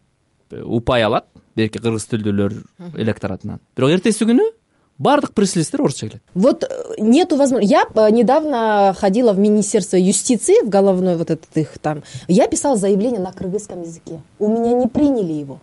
упай 0.49 1.03
алат 1.03 1.27
берки 1.55 1.77
кыргыз 1.77 2.07
тилдүүлөр 2.09 2.55
электоратынан 2.97 3.59
бирок 3.75 3.91
эртеси 3.91 4.25
күнү 4.25 4.47
баардык 5.03 5.33
пресс 5.33 5.55
релиздер 5.55 5.81
орусча 5.81 6.07
келет 6.07 6.23
Вот 6.33 6.63
э, 6.63 6.67
нету 6.97 7.35
возможности. 7.35 7.71
Я 7.71 7.85
э, 7.93 8.09
недавно 8.09 8.95
ходила 8.97 9.33
в 9.33 9.37
Министерство 9.37 9.97
юстиции, 9.97 10.65
в 10.65 10.69
головной 10.69 11.17
вот 11.17 11.29
этот 11.29 11.55
их 11.55 11.77
там. 11.79 12.03
Я 12.27 12.47
писала 12.47 12.77
заявление 12.77 13.19
на 13.19 13.33
кыргызском 13.33 13.81
языке. 13.81 14.21
У 14.39 14.47
меня 14.47 14.73
не 14.73 14.87
приняли 14.87 15.33
его. 15.33 15.59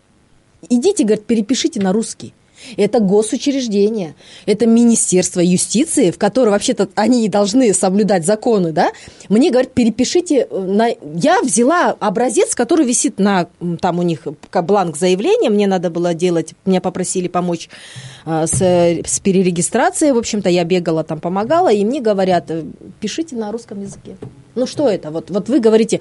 Идите, 0.68 1.04
говорит, 1.04 1.24
перепишите 1.24 1.80
на 1.80 1.92
русский. 1.92 2.34
Это 2.76 3.00
госучреждение, 3.00 4.14
это 4.46 4.66
Министерство 4.66 5.40
юстиции, 5.40 6.10
в 6.10 6.18
которое 6.18 6.50
вообще-то 6.50 6.88
они 6.94 7.24
и 7.24 7.28
должны 7.28 7.72
соблюдать 7.74 8.24
законы, 8.24 8.72
да? 8.72 8.92
Мне 9.28 9.50
говорят, 9.50 9.72
перепишите 9.72 10.46
э, 10.50 10.58
на... 10.58 10.88
Я 11.14 11.40
взяла 11.42 11.96
образец, 11.98 12.54
который 12.54 12.86
висит 12.86 13.18
на... 13.18 13.48
Там 13.80 13.98
у 13.98 14.02
них 14.02 14.26
бланк 14.52 14.96
заявления, 14.96 15.50
мне 15.50 15.66
надо 15.66 15.90
было 15.90 16.14
делать, 16.14 16.54
меня 16.64 16.80
попросили 16.80 17.28
помочь 17.28 17.68
с, 18.24 18.60
с 18.60 19.20
перерегистрацией, 19.20 20.12
в 20.12 20.18
общем-то, 20.18 20.48
я 20.48 20.64
бегала 20.64 21.04
там, 21.04 21.20
помогала, 21.20 21.72
и 21.72 21.84
мне 21.84 22.00
говорят, 22.00 22.50
э, 22.50 22.64
пишите 23.00 23.36
на 23.36 23.52
русском 23.52 23.80
языке. 23.80 24.16
Ну 24.54 24.66
что 24.66 24.88
это? 24.88 25.10
Вот, 25.10 25.30
вот 25.30 25.48
вы 25.48 25.60
говорите, 25.60 26.00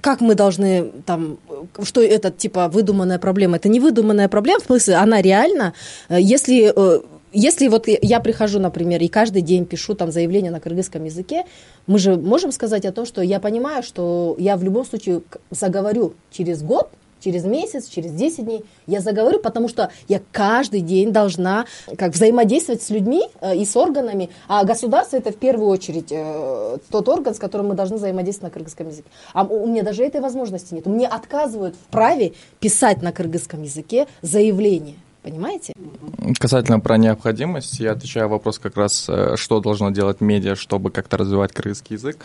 как 0.00 0.20
мы 0.20 0.34
должны 0.34 0.92
там, 1.06 1.38
что 1.82 2.02
это 2.02 2.30
типа 2.30 2.68
выдуманная 2.68 3.18
проблема? 3.18 3.56
Это 3.56 3.68
не 3.68 3.80
выдуманная 3.80 4.28
проблема, 4.28 4.60
в 4.60 4.64
смысле, 4.64 4.94
она 4.94 5.22
реально, 5.22 5.74
э, 6.08 6.20
если 6.20 6.72
э, 6.74 7.00
если 7.32 7.68
вот 7.68 7.86
я 7.86 8.20
прихожу, 8.20 8.58
например, 8.58 9.00
и 9.00 9.08
каждый 9.08 9.42
день 9.42 9.64
пишу 9.64 9.94
там 9.94 10.10
заявление 10.10 10.50
на 10.50 10.60
кыргызском 10.60 11.04
языке, 11.04 11.44
мы 11.86 11.98
же 11.98 12.16
можем 12.16 12.50
сказать 12.50 12.84
о 12.84 12.92
том, 12.92 13.06
что 13.06 13.22
я 13.22 13.38
понимаю, 13.38 13.82
что 13.82 14.34
я 14.38 14.56
в 14.56 14.64
любом 14.64 14.84
случае 14.84 15.22
заговорю 15.50 16.14
через 16.32 16.62
год, 16.62 16.90
через 17.20 17.44
месяц, 17.44 17.88
через 17.88 18.12
10 18.12 18.44
дней, 18.44 18.64
я 18.86 19.00
заговорю, 19.00 19.38
потому 19.40 19.68
что 19.68 19.90
я 20.08 20.20
каждый 20.32 20.80
день 20.80 21.12
должна 21.12 21.66
как 21.96 22.12
взаимодействовать 22.12 22.82
с 22.82 22.90
людьми 22.90 23.22
э, 23.40 23.56
и 23.56 23.64
с 23.64 23.76
органами, 23.76 24.30
а 24.48 24.64
государство 24.64 25.16
это 25.16 25.30
в 25.30 25.36
первую 25.36 25.68
очередь 25.68 26.10
э, 26.10 26.78
тот 26.90 27.08
орган, 27.08 27.34
с 27.34 27.38
которым 27.38 27.68
мы 27.68 27.74
должны 27.74 27.96
взаимодействовать 27.96 28.52
на 28.52 28.54
кыргызском 28.54 28.88
языке. 28.88 29.08
А 29.32 29.44
у 29.44 29.66
меня 29.66 29.82
даже 29.82 30.04
этой 30.04 30.20
возможности 30.20 30.74
нет. 30.74 30.86
Мне 30.86 31.06
отказывают 31.06 31.74
в 31.74 31.90
праве 31.90 32.32
писать 32.58 33.02
на 33.02 33.12
кыргызском 33.12 33.62
языке 33.62 34.06
заявление. 34.22 34.96
Понимаете? 35.22 35.74
Касательно 36.38 36.80
про 36.80 36.96
необходимость, 36.96 37.78
я 37.78 37.92
отвечаю 37.92 38.30
вопрос 38.30 38.58
как 38.58 38.76
раз, 38.76 39.06
э, 39.08 39.36
что 39.36 39.60
должно 39.60 39.90
делать 39.90 40.22
медиа, 40.22 40.56
чтобы 40.56 40.90
как-то 40.90 41.18
развивать 41.18 41.52
кыргызский 41.52 41.96
язык. 41.96 42.24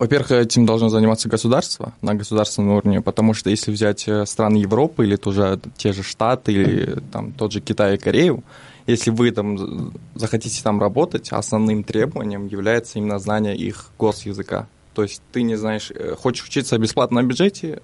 Во-первых, 0.00 0.30
этим 0.30 0.64
должно 0.64 0.88
заниматься 0.88 1.28
государство 1.28 1.92
на 2.00 2.14
государственном 2.14 2.70
уровне, 2.70 3.02
потому 3.02 3.34
что 3.34 3.50
если 3.50 3.70
взять 3.70 4.08
э, 4.08 4.24
страны 4.24 4.56
Европы 4.56 5.04
или 5.04 5.16
тоже 5.16 5.60
те 5.76 5.92
же 5.92 6.02
Штаты 6.02 6.54
или 6.54 7.02
там 7.12 7.32
тот 7.32 7.52
же 7.52 7.60
Китай 7.60 7.96
и 7.96 7.98
Корею, 7.98 8.42
если 8.86 9.10
вы 9.10 9.30
там 9.30 9.92
захотите 10.14 10.62
там 10.62 10.80
работать, 10.80 11.30
основным 11.32 11.84
требованием 11.84 12.46
является 12.46 12.98
именно 12.98 13.18
знание 13.18 13.54
их 13.54 13.90
госязыка. 13.98 14.68
То 15.00 15.04
есть 15.04 15.22
ты 15.32 15.40
не 15.40 15.56
знаешь, 15.56 15.90
э, 15.94 16.14
хочешь 16.14 16.44
учиться 16.44 16.76
бесплатно 16.76 17.22
на 17.22 17.26
бюджете, 17.26 17.80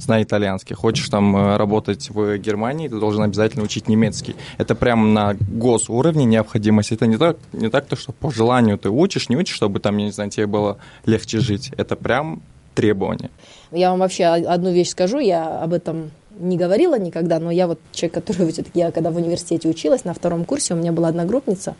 знай 0.00 0.24
итальянский. 0.24 0.74
Хочешь 0.74 1.08
там 1.08 1.36
э, 1.36 1.56
работать 1.56 2.10
в 2.10 2.38
Германии, 2.38 2.88
ты 2.88 2.98
должен 2.98 3.22
обязательно 3.22 3.62
учить 3.62 3.86
немецкий. 3.86 4.34
Это 4.58 4.74
прямо 4.74 5.06
на 5.06 5.34
госуровне 5.34 6.24
необходимость. 6.24 6.90
Это 6.90 7.06
не 7.06 7.18
так, 7.18 7.36
не 7.52 7.70
так 7.70 7.86
то, 7.86 7.94
что 7.94 8.10
по 8.10 8.32
желанию 8.32 8.78
ты 8.78 8.90
учишь, 8.90 9.28
не 9.28 9.36
учишь, 9.36 9.54
чтобы 9.54 9.78
там, 9.78 9.96
я 9.98 10.06
не 10.06 10.10
знаю, 10.10 10.30
тебе 10.30 10.48
было 10.48 10.78
легче 11.06 11.38
жить. 11.38 11.70
Это 11.76 11.94
прям 11.94 12.42
требование. 12.74 13.30
Я 13.70 13.90
вам 13.90 14.00
вообще 14.00 14.24
одну 14.24 14.72
вещь 14.72 14.88
скажу, 14.88 15.20
я 15.20 15.62
об 15.62 15.72
этом 15.72 16.10
не 16.36 16.56
говорила 16.56 16.98
никогда, 16.98 17.38
но 17.38 17.52
я 17.52 17.68
вот 17.68 17.78
человек, 17.92 18.14
который 18.14 18.52
я 18.74 18.90
когда 18.90 19.12
в 19.12 19.16
университете 19.18 19.68
училась, 19.68 20.04
на 20.04 20.14
втором 20.14 20.46
курсе 20.46 20.74
у 20.74 20.76
меня 20.76 20.90
была 20.90 21.10
одногруппница, 21.10 21.76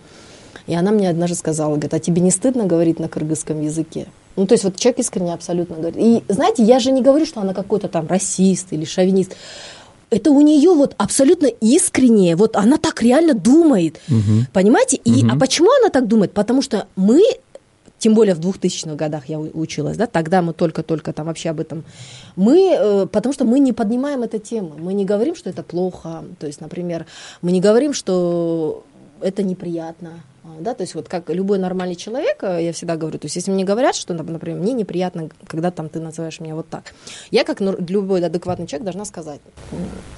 и 0.66 0.74
она 0.74 0.90
мне 0.90 1.08
однажды 1.08 1.36
сказала, 1.36 1.70
говорит, 1.72 1.94
а 1.94 1.98
тебе 1.98 2.20
не 2.22 2.30
стыдно 2.30 2.66
говорить 2.66 2.98
на 2.98 3.08
кыргызском 3.08 3.60
языке? 3.60 4.06
Ну, 4.36 4.46
то 4.46 4.54
есть 4.54 4.64
вот 4.64 4.76
человек 4.76 5.00
искренне 5.00 5.34
абсолютно 5.34 5.76
говорит. 5.76 5.96
И 5.98 6.32
знаете, 6.32 6.62
я 6.62 6.78
же 6.78 6.90
не 6.90 7.02
говорю, 7.02 7.26
что 7.26 7.40
она 7.40 7.52
какой-то 7.54 7.88
там 7.88 8.06
расист 8.06 8.68
или 8.70 8.84
шовинист. 8.84 9.36
Это 10.10 10.30
у 10.30 10.40
нее 10.40 10.70
вот 10.74 10.94
абсолютно 10.98 11.46
искреннее, 11.46 12.36
вот 12.36 12.56
она 12.56 12.76
так 12.76 13.02
реально 13.02 13.32
думает, 13.32 13.98
угу. 14.08 14.46
понимаете? 14.52 14.98
И 14.98 15.24
угу. 15.24 15.34
а 15.34 15.38
почему 15.38 15.70
она 15.80 15.88
так 15.88 16.06
думает? 16.06 16.32
Потому 16.32 16.60
что 16.60 16.86
мы 16.96 17.22
тем 18.02 18.14
более 18.14 18.34
в 18.34 18.40
2000-х 18.40 18.96
годах 18.96 19.26
я 19.28 19.38
училась, 19.38 19.96
да, 19.96 20.08
тогда 20.08 20.42
мы 20.42 20.52
только-только 20.54 21.12
там 21.12 21.26
вообще 21.26 21.50
об 21.50 21.60
этом, 21.60 21.84
мы, 22.34 22.76
э, 22.76 23.06
потому 23.06 23.32
что 23.32 23.44
мы 23.44 23.60
не 23.60 23.72
поднимаем 23.72 24.24
эту 24.24 24.40
тему, 24.40 24.72
мы 24.76 24.92
не 24.92 25.04
говорим, 25.04 25.36
что 25.36 25.48
это 25.48 25.62
плохо, 25.62 26.24
то 26.40 26.48
есть, 26.48 26.60
например, 26.60 27.06
мы 27.42 27.52
не 27.52 27.60
говорим, 27.60 27.94
что 27.94 28.82
это 29.20 29.44
неприятно, 29.44 30.14
да, 30.44 30.74
то 30.74 30.82
есть 30.82 30.94
вот 30.94 31.08
как 31.08 31.30
любой 31.30 31.58
нормальный 31.58 31.94
человек, 31.94 32.42
э, 32.42 32.64
я 32.64 32.72
всегда 32.72 32.96
говорю, 32.96 33.18
то 33.18 33.26
есть 33.26 33.36
если 33.36 33.52
мне 33.52 33.64
говорят, 33.64 33.94
что, 33.94 34.12
например, 34.12 34.60
мне 34.60 34.72
неприятно, 34.72 35.28
когда 35.46 35.70
там 35.70 35.88
ты 35.88 36.00
называешь 36.00 36.40
меня 36.40 36.54
вот 36.54 36.68
так, 36.68 36.94
я 37.30 37.44
как 37.44 37.60
любой 37.60 38.24
адекватный 38.24 38.66
человек 38.66 38.84
должна 38.84 39.04
сказать, 39.04 39.40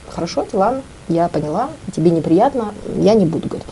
хорошо, 0.08 0.46
ладно, 0.52 0.82
я 1.08 1.28
поняла, 1.28 1.70
тебе 1.94 2.10
неприятно, 2.10 2.74
я 2.96 3.14
не 3.14 3.26
буду 3.26 3.48
говорить. 3.48 3.68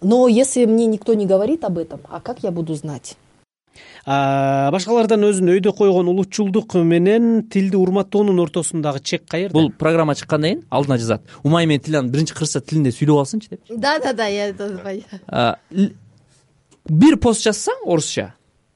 Но 0.00 0.28
если 0.28 0.66
мне 0.66 0.86
никто 0.86 1.14
не 1.14 1.24
говорит 1.24 1.64
об 1.64 1.78
этом, 1.78 2.00
а 2.10 2.20
как 2.20 2.42
я 2.42 2.50
буду 2.50 2.74
знать? 2.74 3.16
Башкалардан 4.06 5.24
өзүн 5.28 5.52
өйдө 5.56 5.72
койгон 5.76 6.08
улутчулдук 6.12 6.76
менен 6.84 7.48
тилди 7.48 7.76
урматтоонун 7.76 8.40
ортосундагы 8.44 9.00
чек 9.00 9.26
каерде 9.28 9.54
бул 9.54 9.70
программа 9.72 10.14
чыккандан 10.14 10.50
кийин 10.50 10.64
алдына 10.70 10.98
жазат. 10.98 11.22
Умай 11.42 11.66
менен 11.66 11.80
тил 11.80 12.02
биринчи 12.02 12.34
кыргызча 12.34 12.60
тилинде 12.60 12.90
сүйлөп 12.90 13.24
алсынчы 13.24 13.50
деп. 13.50 13.60
Да 13.70 13.98
да 13.98 14.12
да 14.12 14.26
я 14.26 14.48
это 14.48 15.58
бир 16.88 17.16
пост 17.16 17.44
жазсаң 17.44 17.86
орусча. 17.86 18.34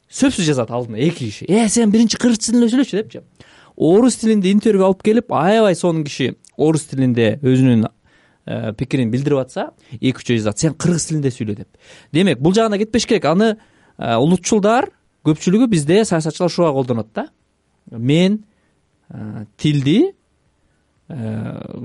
Сөзсүз 0.08 0.46
жазат 0.46 0.70
алдына 0.70 0.98
эки 0.98 1.26
киши. 1.26 1.44
Э 1.48 1.68
сен 1.68 1.90
биринчи 1.90 2.16
кыргызча 2.16 2.52
тилинде 2.52 2.72
сүйлөчү 2.72 2.96
депчи 3.02 3.22
орус 3.78 4.16
тилинде 4.18 4.50
интервью 4.50 4.84
алып 4.84 5.02
келип 5.06 5.32
аябай 5.32 5.76
сонун 5.76 6.04
киши 6.04 6.34
орус 6.56 6.88
тилинде 6.90 7.38
өзүнүн 7.42 7.86
э, 7.86 8.72
пикирин 8.74 9.12
билдирип 9.12 9.38
атса 9.38 9.70
эки 10.00 10.18
үчөө 10.18 10.40
жазат. 10.40 10.58
Сен 10.58 10.74
кыргыз 10.74 11.06
тилинде 11.10 11.30
сүйлө 11.30 11.54
деп. 11.60 11.68
Демек 12.12 12.40
бул 12.40 12.54
жагына 12.56 12.78
кетпеш 12.80 13.06
керек. 13.06 13.28
Аны 13.30 13.56
улутчулдар 13.98 14.90
көпчүлүгү 15.26 15.68
бизде 15.70 16.04
саясатчылар 16.04 16.50
ушуга 16.50 16.72
колдонот 16.72 17.12
да. 17.14 17.28
Мен 17.90 18.44
э, 19.10 19.44
тилди 19.56 20.12
э, 21.08 21.14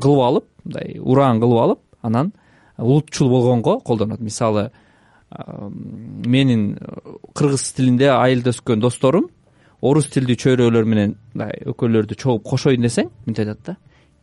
кылып 0.01 0.23
алып 0.27 0.47
мындай 0.63 0.99
ураан 0.99 1.41
кылып 1.41 1.61
алып 1.63 1.79
анан 2.01 2.33
улутчул 2.77 3.29
болгонго 3.29 3.79
колдонот. 3.79 4.19
Мисалы 4.19 4.69
э, 5.31 5.69
менин 6.25 6.77
кыргыз 7.33 7.71
тилинде 7.73 8.11
айылда 8.11 8.53
өскөн 8.53 8.83
досторум 8.83 9.29
орус 9.81 10.07
тилдүү 10.13 10.37
чөйрөлөр 10.45 10.85
менен 10.85 11.17
мындай 11.33 11.63
экөөлөрдү 11.65 12.19
чогуп 12.19 12.45
кошоюн 12.47 12.85
десең 12.85 13.09
мынтип 13.25 13.47
айтат 13.47 13.65
да. 13.65 13.77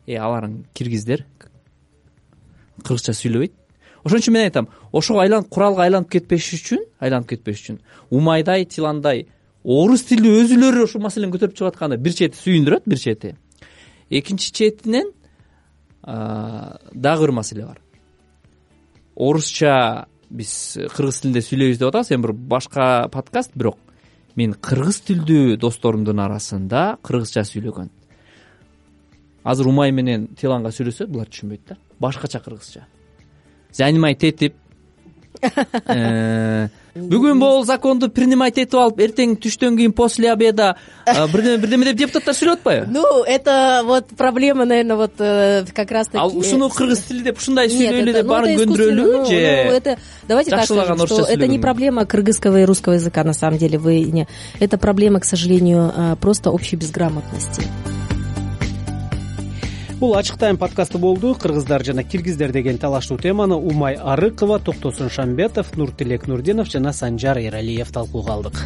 Э 0.06 0.16
аларың 0.16 0.62
киргиздер 0.74 1.26
кыргызча 2.84 3.12
сүйлөбөйт 3.12 3.59
ошон 4.04 4.18
үчүн 4.18 4.34
мен 4.34 4.48
айтам 4.48 4.68
ошого 4.92 5.20
айланып 5.24 5.50
куралга 5.52 5.84
айланып 5.84 6.10
кетпеш 6.10 6.52
үчүн 6.56 6.84
айланып 7.00 7.28
кетпеш 7.34 7.60
үчүн 7.62 7.78
умайдай 8.10 8.64
тиландай 8.64 9.26
орус 9.64 10.04
тилдүү 10.08 10.44
өзүлөрү 10.44 10.86
ушул 10.86 11.02
маселени 11.04 11.34
көтөрүп 11.34 11.56
чыгып 11.56 11.74
атканы 11.74 11.98
бир 12.00 12.16
чети 12.16 12.38
сүйүндүрөт 12.40 12.86
бир 12.88 12.98
чети. 12.98 13.34
Экинчи 14.10 14.52
четинен 14.52 15.12
дагы 16.02 17.26
бир 17.26 17.32
маселе 17.36 17.66
бар. 17.66 17.80
Орусча 19.16 20.06
биз 20.30 20.78
кыргыз 20.96 21.20
тилинде 21.20 21.44
сүйлөйбүз 21.44 21.80
деп 21.80 21.90
атабыз 21.92 22.12
эми 22.14 22.28
бир 22.28 22.32
башка 22.32 23.08
подкаст 23.12 23.52
бирок 23.54 23.78
мен 24.36 24.54
кыргыз 24.54 25.02
тилдүү 25.10 25.58
досторумдун 25.60 26.22
арасында 26.24 26.96
кыргызча 27.04 27.44
сүйлөгөн. 27.44 27.90
Азыр 29.44 29.68
умай 29.68 29.92
менен 29.92 30.28
тиланга 30.36 30.72
сүйлөсө 30.72 31.06
булар 31.10 31.28
түшүнбөйт 31.28 31.68
да. 31.68 31.76
Башкача 32.00 32.40
кыргызча 32.40 32.86
занимать 33.72 34.24
этип 34.24 34.54
э, 35.86 36.68
бүгүн 36.94 37.38
могул 37.38 37.64
законду 37.64 38.10
принимать 38.10 38.58
этип 38.58 38.76
алып 38.76 39.00
эртең 39.06 39.36
түштөн 39.40 39.76
кийин 39.78 39.92
после 39.96 40.30
обеда 40.32 40.74
бирдеме 41.06 41.58
бирдеме 41.62 41.86
деп 41.86 42.00
депутаттар 42.02 42.36
сүйлөп 42.36 42.60
атпайбы? 42.60 42.90
Ну 42.90 43.24
это 43.24 43.82
вот 43.84 44.08
проблема 44.16 44.64
наверное 44.64 44.96
вот 44.96 45.12
э, 45.18 45.64
как 45.74 45.90
раз 45.90 46.08
таки 46.08 46.18
ал 46.18 46.36
ушуну 46.36 46.68
кыргыз 46.68 47.04
тили 47.08 47.22
деп 47.22 47.38
ушундай 47.38 47.70
сүйлөйлү 47.70 48.12
деп 48.18 48.26
баарын 48.26 48.58
көндүрөлүбү 48.58 49.24
же? 49.30 49.36
это 49.36 49.98
давайте 50.28 50.50
так 50.50 50.64
скажем 50.64 51.06
что 51.06 51.24
это 51.24 51.46
не 51.46 51.58
проблема 51.58 52.04
кыргызского 52.04 52.60
и 52.60 52.64
русского 52.64 52.94
языка 52.94 53.24
на 53.24 53.32
самом 53.32 53.58
деле 53.58 53.78
вы 53.78 54.02
не. 54.02 54.26
Это 54.58 54.78
проблема 54.78 55.20
к 55.20 55.24
сожалению 55.24 55.92
э, 55.94 56.16
просто 56.20 56.50
общей 56.50 56.76
безграмотности 56.76 57.62
бул 60.00 60.14
ачык 60.16 60.38
тайм 60.40 60.56
подкасты 60.56 60.98
болду. 60.98 61.34
Кыргыздар 61.34 61.84
жана 61.84 62.02
киргиздер 62.02 62.52
деген 62.52 62.78
талаштуу 62.78 63.18
теманы 63.18 63.54
умай 63.54 63.94
арыкова 63.94 64.58
токтосун 64.58 65.10
шамбетов 65.10 65.76
нуртилек 65.76 66.26
нурдинов 66.26 66.68
жана 66.68 66.92
санжар 66.92 67.38
эралиев 67.38 67.92
талкууга 67.92 68.32
алдык. 68.32 68.56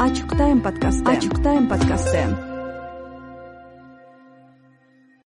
Ачык 0.00 0.36
тайм 0.38 0.62
подкасты. 0.62 1.04
Ачык 1.04 1.42
тайм 1.42 1.68
подкасты 1.68 2.51